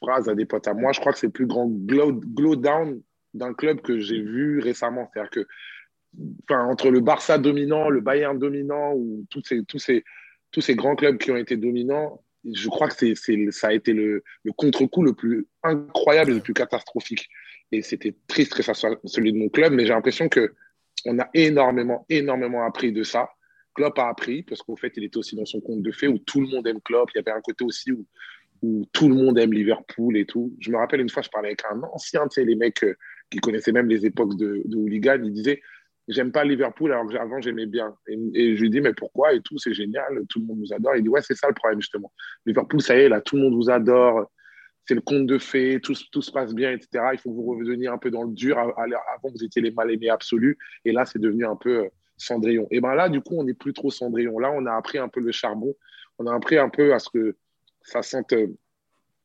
[0.01, 0.93] phrase à des potes à moi.
[0.93, 3.03] Je crois que c'est le plus grand glow, glow down
[3.37, 5.11] d'un club que j'ai vu récemment.
[5.13, 5.47] C'est-à-dire que,
[6.45, 10.05] enfin, entre le Barça dominant, le Bayern dominant, ou tous ces, tous ces,
[10.51, 12.23] tous ces grands clubs qui ont été dominants,
[12.55, 13.15] je crois que c'est,
[13.51, 14.23] ça a été le,
[14.57, 17.29] contre-coup le plus incroyable et le plus catastrophique.
[17.73, 20.55] Et c'était triste que ça soit celui de mon club, mais j'ai l'impression que
[21.05, 23.29] on a énormément, énormément appris de ça.
[23.75, 26.19] Klopp a appris, parce qu'au fait, il était aussi dans son compte de fait où
[26.19, 27.11] tout le monde aime Klopp.
[27.15, 28.07] Il y avait un côté aussi où,
[28.63, 30.57] où tout le monde aime Liverpool et tout.
[30.61, 32.97] Je me rappelle une fois, je parlais avec un ancien, tu sais, les mecs euh,
[33.31, 35.61] qui connaissaient même les époques de, de hooligan, il disait
[36.09, 37.97] j'aime pas Liverpool alors que avant j'aimais bien.
[38.07, 40.97] Et, je lui dis, mais pourquoi et tout, c'est génial, tout le monde nous adore.
[40.97, 42.13] Il dit, ouais, c'est ça le problème justement.
[42.45, 44.31] Liverpool, ça y est, là, tout le monde vous adore,
[44.87, 47.05] c'est le conte de fées, tout, tout se passe bien, etc.
[47.13, 48.59] Il faut vous revenir un peu dans le dur.
[48.59, 50.57] Avant, vous étiez les mal-aimés absolus.
[50.85, 52.69] Et là, c'est devenu un peu euh, Cendrillon.
[52.71, 54.39] Et ben là, du coup, on n'est plus trop Cendrillon.
[54.39, 55.75] Là, on a appris un peu le charbon.
[56.19, 57.37] On a appris un peu à ce que
[57.83, 58.47] ça sente euh,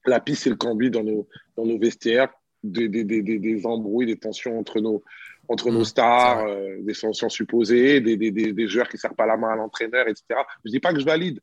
[0.08, 2.34] la pisse et le cambi dans nos, dans nos vestiaires,
[2.64, 5.04] des, des, des, des embrouilles, des tensions entre nos,
[5.48, 9.16] entre nos mmh, stars, euh, des sanctions supposées, des, des, des, joueurs qui ne servent
[9.16, 10.24] pas la main à l'entraîneur, etc.
[10.30, 11.40] Je ne dis pas que je valide.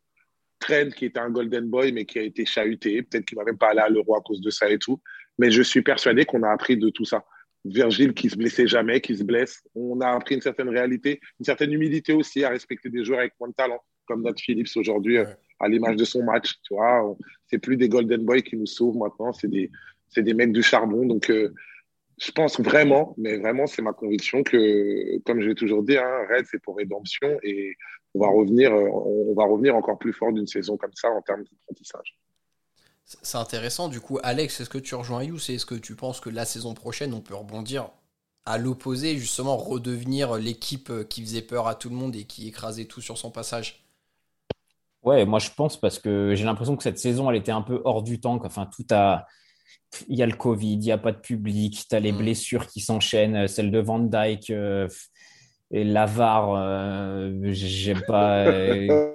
[0.59, 3.45] Trent, qui était un golden boy, mais qui a été chahuté, peut-être qu'il ne va
[3.45, 4.99] même pas aller à l'euro à cause de ça et tout.
[5.37, 7.23] Mais je suis persuadé qu'on a appris de tout ça.
[7.63, 9.61] Virgile qui se blessait jamais, qui se blesse.
[9.75, 13.33] On a appris une certaine réalité, une certaine humilité aussi à respecter des joueurs avec
[13.39, 15.25] moins de talent, comme Nat Phillips aujourd'hui, euh,
[15.59, 16.55] à l'image de son match.
[16.63, 17.15] Tu vois,
[17.47, 19.71] c'est plus des golden boys qui nous sauvent maintenant, c'est des,
[20.09, 21.05] c'est des mecs du charbon.
[21.05, 21.53] Donc, euh,
[22.19, 26.25] je pense vraiment, mais vraiment, c'est ma conviction que, comme je l'ai toujours dit, hein,
[26.29, 27.75] Red, c'est pour rédemption et
[28.13, 31.21] on va revenir, euh, on va revenir encore plus fort d'une saison comme ça en
[31.21, 32.17] termes d'apprentissage.
[33.05, 33.87] C'est intéressant.
[33.87, 36.73] Du coup, Alex, est-ce que tu rejoins You Est-ce que tu penses que la saison
[36.73, 37.89] prochaine, on peut rebondir
[38.45, 42.85] à l'opposé, justement, redevenir l'équipe qui faisait peur à tout le monde et qui écrasait
[42.85, 43.83] tout sur son passage?
[45.01, 47.81] Ouais, moi je pense parce que j'ai l'impression que cette saison, elle était un peu
[47.85, 48.39] hors du temps.
[48.43, 49.27] Enfin, tout a,
[50.07, 52.17] il y a le Covid, il n'y a pas de public, tu as les mm.
[52.17, 54.87] blessures qui s'enchaînent, euh, celle de Van Dyke euh,
[55.71, 56.53] et Lavar.
[56.55, 59.11] Euh, J'aime pas euh,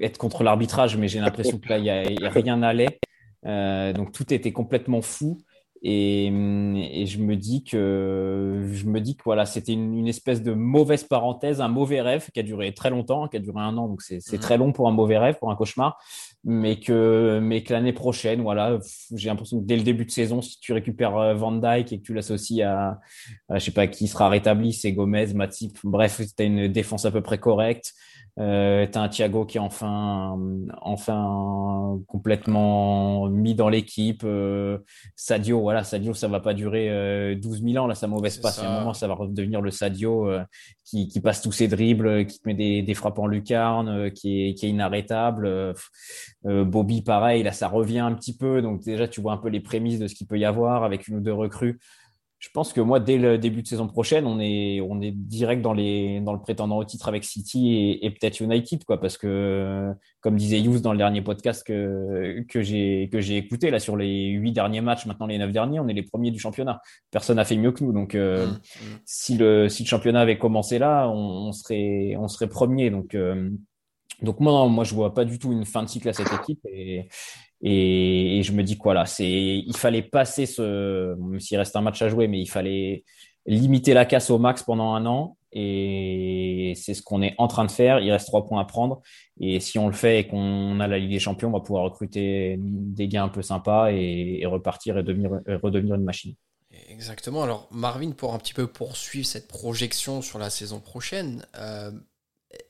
[0.00, 2.98] être contre l'arbitrage, mais j'ai l'impression que là, il n'y a, a, rien n'allait.
[3.44, 5.38] donc tout était complètement fou.
[5.86, 10.54] Et, et, je me dis que je me dis que voilà, c'était une, espèce de
[10.54, 13.88] mauvaise parenthèse, un mauvais rêve qui a duré très longtemps, qui a duré un an,
[13.88, 14.38] donc c'est mm.
[14.38, 15.98] très long pour un mauvais rêve, pour un cauchemar
[16.44, 18.78] mais que, mais que l'année prochaine, voilà,
[19.14, 21.98] j'ai l'impression que dès le début de saison, si tu récupères euh, Van Dyke et
[21.98, 23.00] que tu l'associes à,
[23.48, 27.06] à, je sais pas qui sera rétabli, c'est Gomez, Matip, bref, tu as une défense
[27.06, 27.94] à peu près correcte.
[28.40, 30.36] Euh, tu as un Thiago qui est enfin,
[30.80, 34.22] enfin complètement mis dans l'équipe.
[34.24, 34.78] Euh,
[35.14, 38.58] Sadio, voilà, Sadio, ça va pas durer euh, 12 000 ans, là, sa mauvaise passe.
[38.58, 40.42] À un moment, ça va redevenir le Sadio euh,
[40.84, 44.10] qui, qui, passe tous ses dribbles, qui te met des, des frappes en lucarne, euh,
[44.10, 45.74] qui, est, qui est inarrêtable.
[46.44, 48.60] Bobby, pareil, là, ça revient un petit peu.
[48.60, 51.08] Donc, déjà, tu vois un peu les prémices de ce qu'il peut y avoir avec
[51.08, 51.78] une ou deux recrues
[52.44, 55.62] je pense que moi, dès le début de saison prochaine, on est, on est direct
[55.62, 59.90] dans, les, dans le prétendant au titre avec City et, peut-être United, quoi, parce que,
[60.20, 64.52] comme disait Hughes dans le dernier podcast que, que j'ai écouté, là, sur les huit
[64.52, 66.82] derniers matchs, maintenant les neuf derniers, on est les premiers du championnat.
[67.10, 67.94] Personne n'a fait mieux que nous.
[67.94, 68.98] Donc, euh, mmh, mmh.
[69.06, 72.90] si, le, si le championnat avait commencé là, on, serait, on serait premier.
[72.90, 73.48] Donc, euh,
[74.24, 76.60] donc moi, moi, je vois pas du tout une fin de cycle à cette équipe.
[76.66, 77.08] Et,
[77.62, 81.80] et, je me dis quoi là, c'est il fallait passer ce, même s'il reste un
[81.80, 83.04] match à jouer, mais il fallait
[83.46, 85.36] limiter la casse au max pendant un an.
[85.56, 88.00] Et c'est ce qu'on est en train de faire.
[88.00, 89.02] Il reste trois points à prendre.
[89.40, 91.84] Et si on le fait et qu'on a la Ligue des Champions, on va pouvoir
[91.84, 95.30] recruter des gains un peu sympas et, repartir et, devenir,
[95.62, 96.34] redevenir une machine.
[96.88, 97.44] Exactement.
[97.44, 101.92] Alors Marvin, pour un petit peu poursuivre cette projection sur la saison prochaine, euh,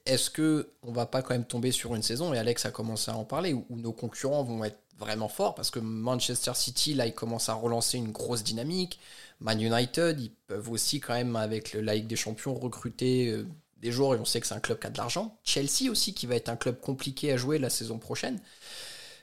[0.06, 3.10] est-ce que on va pas quand même tomber sur une saison et Alex a commencé
[3.10, 7.06] à en parler où nos concurrents vont être vraiment fort parce que Manchester City, là,
[7.06, 9.00] ils commencent à relancer une grosse dynamique.
[9.40, 13.46] Man United, ils peuvent aussi, quand même, avec la Ligue des Champions, recruter euh,
[13.78, 15.38] des joueurs et on sait que c'est un club qui a de l'argent.
[15.42, 18.40] Chelsea aussi, qui va être un club compliqué à jouer la saison prochaine.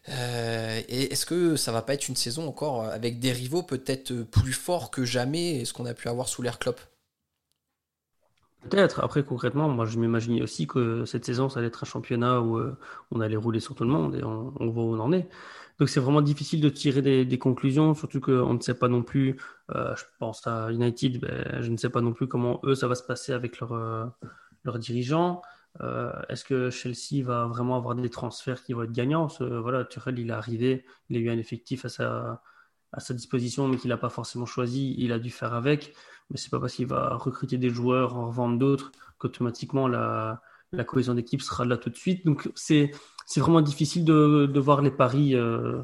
[0.09, 4.13] Euh, et est-ce que ça va pas être une saison encore avec des rivaux peut-être
[4.23, 6.81] plus forts que jamais ce qu'on a pu avoir sous l'air Klopp?
[8.61, 9.03] Peut-être.
[9.03, 12.57] Après, concrètement, moi, je m'imaginais aussi que cette saison, ça allait être un championnat où
[12.57, 12.77] euh,
[13.09, 15.27] on allait rouler sur tout le monde et on, voit où on en est.
[15.79, 19.39] Donc c'est vraiment difficile de tirer des, conclusions, surtout qu'on ne sait pas non plus,
[19.71, 22.87] euh, je pense à United, ben, je ne sais pas non plus comment eux, ça
[22.87, 24.05] va se passer avec leurs euh,
[24.77, 25.41] dirigeants.
[25.81, 29.27] Euh, est-ce que Chelsea va vraiment avoir des transferts qui vont être gagnants?
[29.39, 32.43] Voilà, Tuchel, il est arrivé, il a eu un effectif à sa,
[32.91, 35.95] à sa disposition, mais qu'il n'a pas forcément choisi, il a dû faire avec.
[36.31, 40.41] Mais c'est pas parce qu'il va recruter des joueurs, en revendre d'autres, qu'automatiquement la,
[40.87, 42.25] cohésion d'équipe sera là tout de suite.
[42.25, 42.91] Donc c'est
[43.37, 45.83] vraiment difficile de, de, voir les paris euh,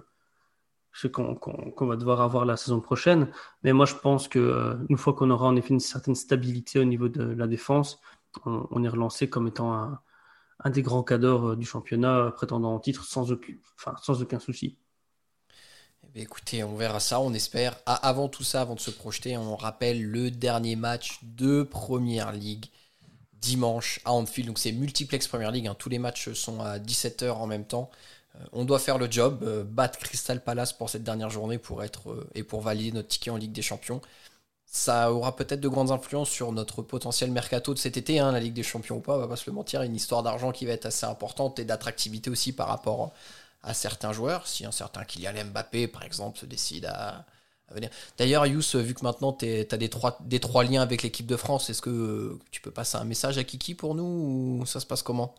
[1.12, 3.30] qu'on va devoir avoir la saison prochaine.
[3.64, 6.80] Mais moi, je pense que euh, une fois qu'on aura en effet une certaine stabilité
[6.80, 8.00] au niveau de la défense,
[8.46, 13.04] on, est relancé comme étant un, des grands cadors euh, du championnat, prétendant au titre
[13.04, 13.32] sans
[13.76, 14.78] enfin, sans aucun souci.
[16.19, 17.77] Écoutez, on verra ça, on espère.
[17.86, 22.32] Ah, avant tout ça, avant de se projeter, on rappelle le dernier match de Première
[22.32, 22.65] Ligue
[23.34, 24.47] dimanche à Anfield.
[24.47, 25.67] Donc c'est multiplex Premier League.
[25.67, 25.75] Hein.
[25.77, 27.91] Tous les matchs sont à 17h en même temps.
[28.36, 31.84] Euh, on doit faire le job, euh, battre Crystal Palace pour cette dernière journée pour
[31.84, 34.01] être euh, et pour valider notre ticket en Ligue des Champions.
[34.65, 38.39] Ça aura peut-être de grandes influences sur notre potentiel mercato de cet été, hein, la
[38.39, 40.65] Ligue des Champions ou pas, on va pas se le mentir, une histoire d'argent qui
[40.65, 43.13] va être assez importante et d'attractivité aussi par rapport
[43.63, 44.48] à certains joueurs.
[44.48, 47.26] Si un certain Kylian Mbappé, par exemple, se décide à,
[48.17, 51.36] D'ailleurs, Yous, vu que maintenant tu as des trois, des trois liens avec l'équipe de
[51.36, 54.80] France, est-ce que euh, tu peux passer un message à Kiki pour nous ou ça
[54.80, 55.36] se passe comment?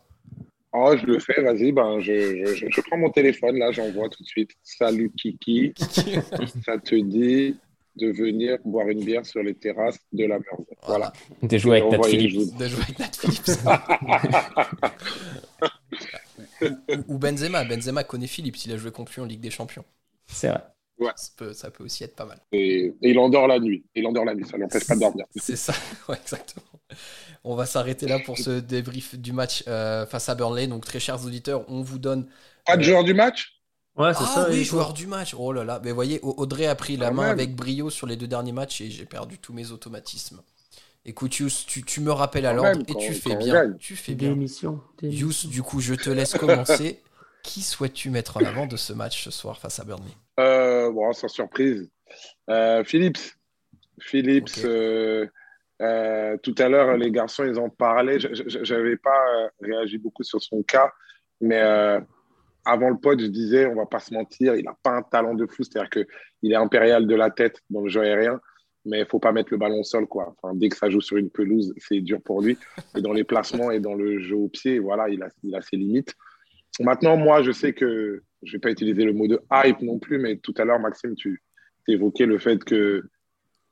[0.71, 4.27] Oh, je le fais, vas-y, ben, je, je, prends mon téléphone, là, j'envoie tout de
[4.27, 4.51] suite.
[4.61, 5.73] Salut Kiki,
[6.63, 7.57] ça te dit
[7.95, 10.65] de venir boire une bière sur les terrasses de la merde.
[10.85, 11.11] Voilà.
[11.41, 12.55] De jouer avec Nat Philippe.
[12.57, 13.49] De jouer avec Nat Philippe.
[16.61, 17.63] ou, ou Benzema.
[17.63, 19.85] Benzema connaît Philippe s'il a joué contre lui en Ligue des Champions.
[20.27, 20.61] C'est vrai.
[21.53, 22.39] Ça, peut, aussi être pas mal.
[22.51, 23.85] Et, il endort la nuit.
[23.95, 25.25] Il endort la nuit, ça l'empêche pas de dormir.
[25.35, 25.73] C'est ça,
[26.09, 26.65] ouais, exactement.
[27.43, 30.67] On va s'arrêter là pour ce débrief du match euh, face à Burnley.
[30.67, 32.27] Donc, très chers auditeurs, on vous donne.
[32.65, 33.61] Pas de joueur du match?
[33.95, 34.49] Ouais, c'est ah, ça.
[34.49, 35.33] Oui, joueur du match.
[35.37, 35.79] Oh là là.
[35.83, 38.89] Mais voyez, Audrey a pris la main avec brio sur les deux derniers matchs et
[38.89, 40.41] j'ai perdu tous mes automatismes.
[41.05, 43.73] Écoute, Yous, tu, me rappelles à l'ordre et tu fais bien.
[43.79, 44.35] Tu fais bien.
[45.01, 47.01] Yous, du coup, je te laisse commencer.
[47.43, 50.11] Qui souhaites-tu mettre en avant de ce match ce soir face à Burnley?
[50.39, 51.89] Euh, bon, sans surprise.
[52.49, 53.35] Euh, Philips.
[53.99, 54.63] Philips.
[54.65, 55.27] Euh,
[55.81, 58.19] euh, tout à l'heure, les garçons, ils en parlaient.
[58.19, 60.91] Je n'avais pas réagi beaucoup sur son cas,
[61.39, 61.61] mais
[62.65, 65.33] avant le pod, je disais, on va pas se mentir, il n'a pas un talent
[65.33, 65.63] de fou.
[65.63, 68.41] C'est-à-dire qu'il est impérial de la tête dans le jeu aérien,
[68.89, 70.07] mais il faut pas mettre le ballon au sol.
[70.07, 70.35] Quoi.
[70.37, 72.57] Enfin, dès que ça joue sur une pelouse, c'est dur pour lui.
[72.97, 75.61] Et dans les placements et dans le jeu au pied, voilà, il a, il a
[75.61, 76.15] ses limites.
[76.79, 79.99] Maintenant, moi, je sais que je ne vais pas utiliser le mot de hype non
[79.99, 81.43] plus, mais tout à l'heure, Maxime, tu
[81.87, 83.03] évoquais le fait qu'il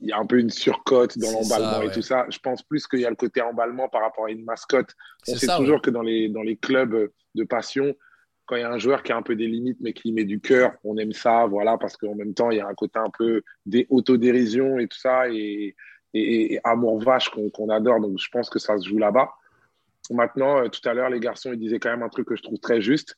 [0.01, 2.25] y a un peu une surcote dans l'emballement et tout ça.
[2.29, 4.93] Je pense plus qu'il y a le côté emballement par rapport à une mascotte.
[5.27, 7.95] On sait toujours que dans les, dans les clubs de passion,
[8.47, 10.23] quand il y a un joueur qui a un peu des limites mais qui met
[10.23, 12.97] du cœur, on aime ça, voilà, parce qu'en même temps, il y a un côté
[12.97, 15.75] un peu d'autodérision et tout ça, et,
[16.13, 17.99] et, amour vache qu'on adore.
[17.99, 19.29] Donc, je pense que ça se joue là-bas.
[20.09, 22.41] Maintenant, euh, tout à l'heure, les garçons, ils disaient quand même un truc que je
[22.41, 23.17] trouve très juste.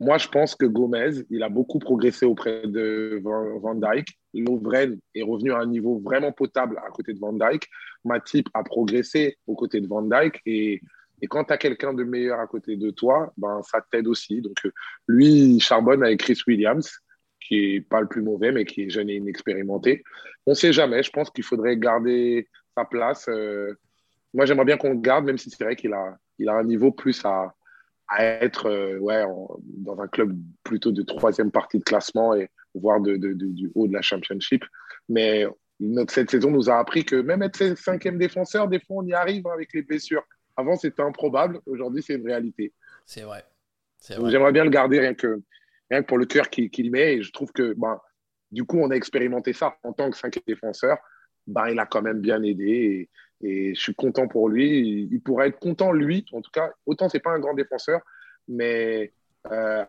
[0.00, 4.18] Moi, je pense que Gomez, il a beaucoup progressé auprès de Van Dyke.
[4.34, 7.68] Lovren est revenu à un niveau vraiment potable à côté de Van Dyke.
[8.04, 10.40] Matip a progressé aux côtés de Van Dyke.
[10.44, 10.80] Et,
[11.22, 14.40] et quand tu as quelqu'un de meilleur à côté de toi, ben, ça t'aide aussi.
[14.42, 14.70] Donc, euh,
[15.08, 16.90] lui, il charbonne avec Chris Williams,
[17.40, 20.02] qui est pas le plus mauvais, mais qui est jeune et inexpérimenté.
[20.46, 21.02] On ne sait jamais.
[21.02, 23.26] Je pense qu'il faudrait garder sa place.
[23.28, 23.74] Euh,
[24.34, 26.64] moi, j'aimerais bien qu'on le garde, même si c'est vrai qu'il a, il a un
[26.64, 27.54] niveau plus à,
[28.08, 29.24] à être euh, ouais,
[29.78, 34.02] dans un club plutôt de troisième partie de classement et voire du haut de la
[34.02, 34.64] championship.
[35.08, 35.46] Mais
[36.08, 39.46] cette saison nous a appris que même être cinquième défenseur, des fois, on y arrive
[39.46, 40.24] avec les blessures.
[40.56, 41.60] Avant, c'était improbable.
[41.66, 42.72] Aujourd'hui, c'est une réalité.
[43.04, 43.44] C'est vrai.
[44.30, 45.42] J'aimerais bien le garder rien que,
[45.90, 47.14] rien que pour le cœur qu'il met.
[47.14, 48.00] Et je trouve que ben,
[48.50, 50.98] du coup, on a expérimenté ça en tant que cinquième défenseur.
[51.46, 52.64] Ben, il a quand même bien aidé.
[52.64, 53.10] Et,
[53.42, 55.08] et je suis content pour lui.
[55.10, 56.70] Il, pourrait être content, lui, en tout cas.
[56.86, 58.00] Autant, c'est pas un grand défenseur,
[58.48, 59.12] mais
[59.50, 59.84] euh,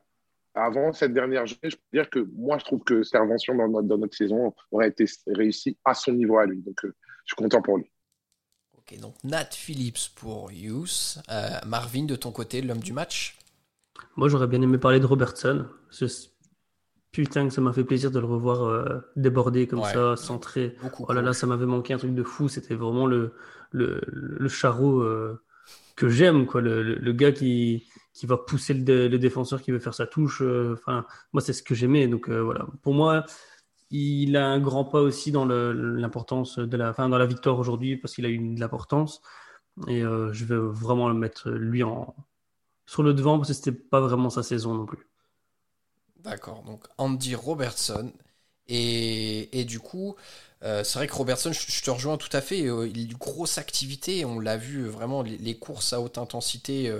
[0.53, 3.67] avant cette dernière journée, je peux dire que moi, je trouve que cette intervention dans
[3.67, 6.62] notre, dans notre saison aurait été réussie à son niveau à lui.
[6.62, 6.93] Donc, euh,
[7.25, 7.91] je suis content pour lui.
[8.89, 11.19] Ok, donc Nat Phillips pour Hughes.
[11.30, 13.38] Euh, Marvin, de ton côté, l'homme du match?
[14.15, 15.65] Moi, j'aurais bien aimé parler de Robertson.
[17.12, 20.76] Putain, que ça m'a fait plaisir de le revoir euh, déborder comme ça, centré.
[21.00, 22.47] oh là là, ça m'avait manqué un truc de fou.
[22.47, 23.34] C'était vraiment le,
[23.71, 25.04] le, le charreau
[25.97, 26.62] que j'aime, quoi.
[26.62, 30.41] Le, le, gars qui, qui va pousser le, le, défenseur qui veut faire sa touche.
[30.41, 32.08] Euh, enfin, moi, c'est ce que j'aimais.
[32.08, 32.67] Donc euh, voilà.
[32.84, 33.26] Pour moi,
[33.89, 37.97] il a un grand pas aussi dans l'importance de la, enfin, dans la victoire aujourd'hui
[37.97, 39.21] parce qu'il a eu de l'importance.
[39.88, 41.84] Et euh, je vais vraiment le mettre lui
[42.86, 45.08] sur le devant parce que c'était pas vraiment sa saison non plus.
[46.17, 46.63] D'accord.
[46.63, 48.12] Donc Andy Robertson
[48.67, 50.15] et, et du coup.
[50.62, 52.60] c'est vrai que Robertson, je, te rejoins tout à fait.
[52.60, 54.26] il a une grosse activité.
[54.26, 56.91] On l'a vu vraiment, les, courses à haute intensité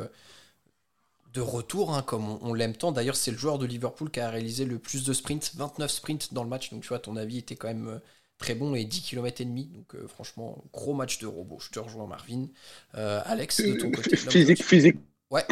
[1.34, 2.92] de retour, hein, comme on, l'aime tant.
[2.92, 6.34] D'ailleurs, c'est le joueur de Liverpool qui a réalisé le plus de sprints, 29 sprints
[6.34, 6.72] dans le match.
[6.72, 8.00] Donc, tu vois, ton avis était quand même euh,
[8.38, 9.66] très bon et 10 km et demi.
[9.66, 11.58] Donc, euh, franchement, gros match de robot.
[11.60, 12.48] Je te rejoins, Marvin.
[12.96, 14.16] Euh, Alex, de ton côté.
[14.16, 14.98] Physique, physique,
[15.32, 15.44] ouais.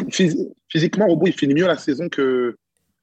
[0.68, 2.56] physiquement, robot, il finit mieux la saison que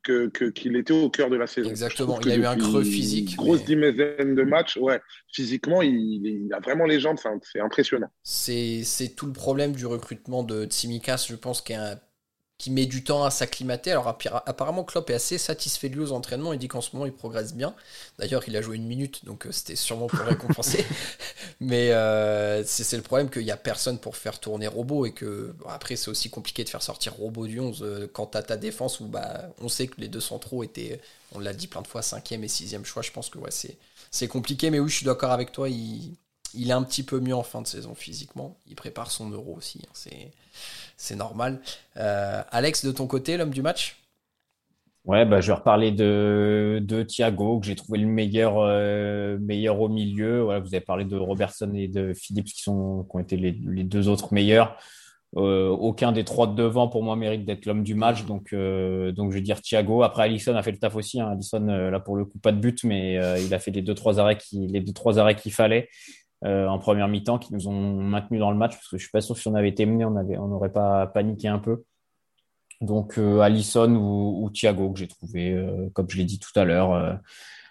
[0.03, 1.69] qu'il que, était au cœur de la saison.
[1.69, 3.37] Exactement, il a eu un creux physique.
[3.37, 4.99] Grosse dizaine de matchs, ouais.
[5.31, 8.09] Physiquement, il, a vraiment les jambes, c'est impressionnant.
[8.21, 11.97] C'est tout le problème du recrutement de Tsimikas, je pense, qui est un
[12.63, 13.91] qui met du temps à s'acclimater.
[13.91, 14.07] Alors
[14.45, 17.11] apparemment Klopp est assez satisfait de lui aux entraînements, il dit qu'en ce moment il
[17.11, 17.75] progresse bien.
[18.19, 20.85] D'ailleurs il a joué une minute, donc euh, c'était sûrement pour récompenser.
[21.59, 25.53] Mais euh, c'est le problème qu'il n'y a personne pour faire tourner Robot et que
[25.67, 29.01] après c'est aussi compliqué de faire sortir Robot du 11 euh, quand tu ta défense
[29.01, 31.01] où bah, on sait que les deux centraux étaient,
[31.33, 33.01] on l'a dit plein de fois, cinquième et sixième choix.
[33.01, 33.51] Je pense que ouais,
[34.09, 35.67] c'est compliqué, mais oui je suis d'accord avec toi,
[36.53, 38.57] il est un petit peu mieux en fin de saison physiquement.
[38.67, 39.81] Il prépare son euro aussi.
[39.87, 40.31] Hein.
[40.95, 41.59] C'est normal.
[41.97, 43.97] Euh, Alex, de ton côté, l'homme du match?
[45.05, 49.81] Ouais, bah, je vais reparler de, de Thiago, que j'ai trouvé le meilleur, euh, meilleur
[49.81, 50.43] au milieu.
[50.43, 53.83] Vous avez parlé de Robertson et de Phillips, qui, sont, qui ont été les, les
[53.83, 54.77] deux autres meilleurs.
[55.35, 58.23] Euh, aucun des trois de devant, pour moi, mérite d'être l'homme du match.
[58.25, 60.03] Donc, donc, je vais dire Thiago.
[60.03, 61.19] Après, Alisson a fait le taf aussi.
[61.19, 61.31] Hein.
[61.31, 64.19] Alisson, là, pour le coup, pas de but, mais il a fait les deux, trois
[64.19, 65.89] arrêts qui, les deux, trois arrêts qu'il fallait.
[66.45, 69.11] Euh, en première mi-temps qui nous ont maintenus dans le match parce que je suis
[69.11, 71.59] pas sûr que si on avait été mené, on avait, on n'aurait pas paniqué un
[71.59, 71.85] peu.
[72.81, 76.65] Donc euh, Allison ou, Thiago que j'ai trouvé, euh, comme je l'ai dit tout à
[76.65, 77.19] l'heure,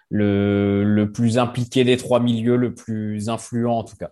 [0.09, 4.11] le, le, plus impliqué des trois milieux, le plus influent en tout cas.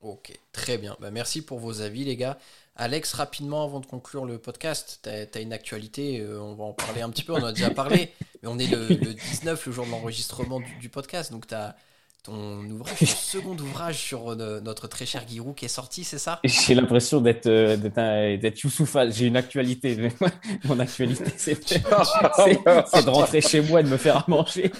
[0.00, 0.96] Ok, très bien.
[1.00, 2.38] Bah, merci pour vos avis les gars.
[2.74, 7.02] Alex, rapidement avant de conclure le podcast, tu as, une actualité, on va en parler
[7.02, 8.10] un petit peu, on en a déjà parlé,
[8.42, 11.76] mais on est le, 19, le jour de l'enregistrement du, du, podcast, donc tu as
[12.26, 16.18] ton ouvrage, ton second ouvrage sur euh, notre très cher Giroud qui est sorti, c'est
[16.18, 16.40] ça?
[16.44, 19.08] J'ai l'impression d'être euh, d'être Youssoufa.
[19.10, 19.96] J'ai une actualité.
[20.64, 24.72] Mon actualité, c'est de rentrer chez moi et de me faire à manger.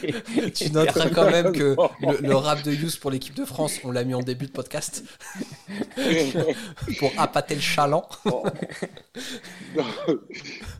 [0.54, 1.76] Tu noteras quand même que
[2.20, 5.04] le, rap de Youss pour l'équipe de France, on l'a mis en début de podcast
[6.98, 8.06] pour appâter le chaland.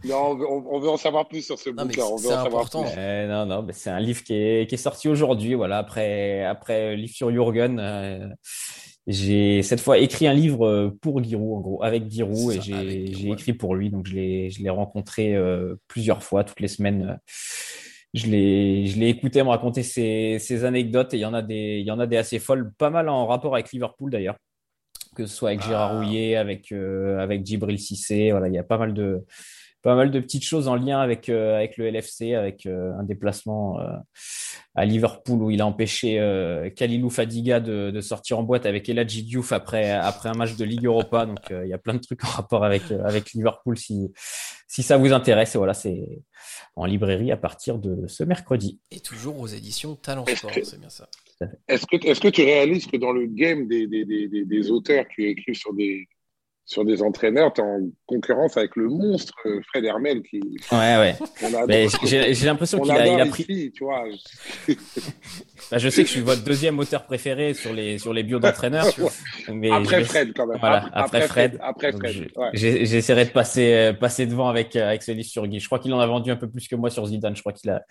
[0.05, 2.05] non, on, veut en savoir plus sur ce bouquin.
[2.19, 2.85] C'est important.
[2.97, 5.55] Euh, non, non, c'est un livre qui est, qui est sorti aujourd'hui.
[5.55, 8.29] Voilà, après après euh, livre sur Jurgen, euh,
[9.07, 13.31] j'ai cette fois écrit un livre euh, pour Giroud, en gros, avec Giroud, et j'ai
[13.31, 13.91] écrit pour lui.
[13.91, 15.37] Donc, je l'ai rencontré
[15.87, 17.19] plusieurs fois, toutes les semaines.
[18.15, 21.91] je l'ai écouté me raconter ses, anecdotes, et il y, en a des, il y
[21.91, 24.37] en a des assez folles, pas mal en rapport avec Liverpool d'ailleurs,
[25.15, 25.99] que ce soit avec Gérard ah.
[25.99, 28.33] Rouillet, avec, avec Djibril Cissé.
[28.33, 29.25] Voilà, il y a pas mal de
[29.87, 33.05] pas mal de petites choses en lien avec, euh, avec le LFC, avec euh, un
[33.05, 33.85] déplacement euh,
[34.75, 36.17] à Liverpool où il a empêché
[36.75, 40.65] Kalilou Fadiga de, de, sortir en boîte avec Eladji Diouf après, après un match de
[40.65, 41.25] Ligue Europa.
[41.25, 44.13] Donc il y a plein de trucs en rapport avec, avec Liverpool si,
[44.67, 45.55] si ça vous intéresse.
[45.55, 46.21] Et voilà, c'est
[46.75, 48.81] en librairie à partir de ce mercredi.
[48.91, 51.09] Et toujours aux éditions Talent Sport, c'est bien ça.
[51.69, 55.07] Est-ce que, est que tu réalises que dans le game des, des, des, des auteurs
[55.15, 56.09] qui écrivent sur des,
[56.67, 60.41] sur des entraîneurs, tu es en concurrence avec le monstre euh, Fred Hermel qui.
[60.73, 61.89] Ouais, ouais.
[62.03, 63.73] J'ai l'impression qu'il a, il a pris.
[63.73, 64.03] tu vois.
[65.71, 68.41] bah, je sais que je suis votre deuxième auteur préféré sur les, sur les bios
[68.41, 68.89] d'entraîneurs.
[69.73, 70.59] après Fred, quand même.
[70.59, 71.57] Voilà, après, Fred.
[71.63, 72.33] Après Fred.
[72.53, 75.61] J'essaierai de passer, euh, passer devant avec, euh, avec ce livre sur Guy.
[75.61, 77.37] Je crois qu'il en a vendu un peu plus que moi sur Zidane.
[77.37, 77.85] Je crois qu'il a,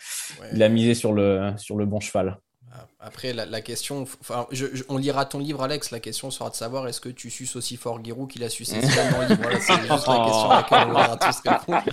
[0.53, 2.37] il a misé sur le, sur le bon cheval.
[2.99, 4.47] Après, la, question, enfin,
[4.89, 5.91] on lira ton livre, Alex.
[5.91, 8.81] La question sera de savoir est-ce que tu suces aussi fort Giroud qu'il a sucé
[8.81, 9.41] dans le livre.
[9.41, 11.83] Voilà, c'est juste la question à laquelle on va tous répondre.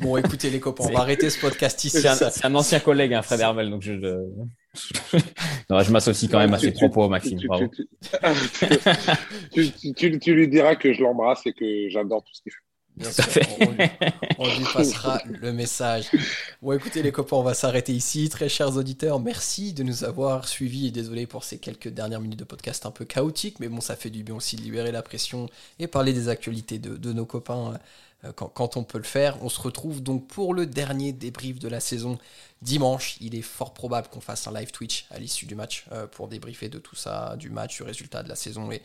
[0.00, 2.00] bon, écoutez, les copains, on va arrêter ce podcast ici.
[2.00, 3.94] C'est un, ancien collègue, hein, Fred Hermel, donc je.
[4.74, 7.38] je m'associe quand même à ses propos, Maxime.
[9.52, 12.58] tu, lui diras que je l'embrasse et que j'adore tout ce qu'il fait.
[13.00, 13.24] Bien sûr,
[14.38, 16.10] on, lui, passera le message.
[16.60, 18.28] Bon, écoutez les copains, on va s'arrêter ici.
[18.28, 22.38] Très chers auditeurs, merci de nous avoir suivis et désolé pour ces quelques dernières minutes
[22.38, 25.00] de podcast un peu chaotiques, mais bon, ça fait du bien aussi de libérer la
[25.00, 25.48] pression
[25.78, 27.78] et parler des actualités de, nos copains
[28.24, 29.42] euh, quand, on peut le faire.
[29.42, 32.18] On se retrouve donc pour le dernier débrief de la saison
[32.60, 33.16] dimanche.
[33.22, 36.28] Il est fort probable qu'on fasse un live Twitch à l'issue du match euh, pour
[36.28, 38.82] débriefer de tout ça, du match, du résultat de la saison et,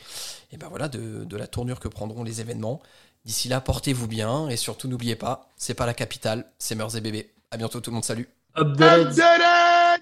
[0.54, 2.82] et ben voilà, de, de la tournure que prendront les événements.
[3.26, 7.02] D'ici là, portez-vous bien et surtout n'oubliez pas, c'est pas la capitale, c'est Meurs et
[7.02, 7.32] Bébés.
[7.50, 8.30] À bientôt tout le monde, salut.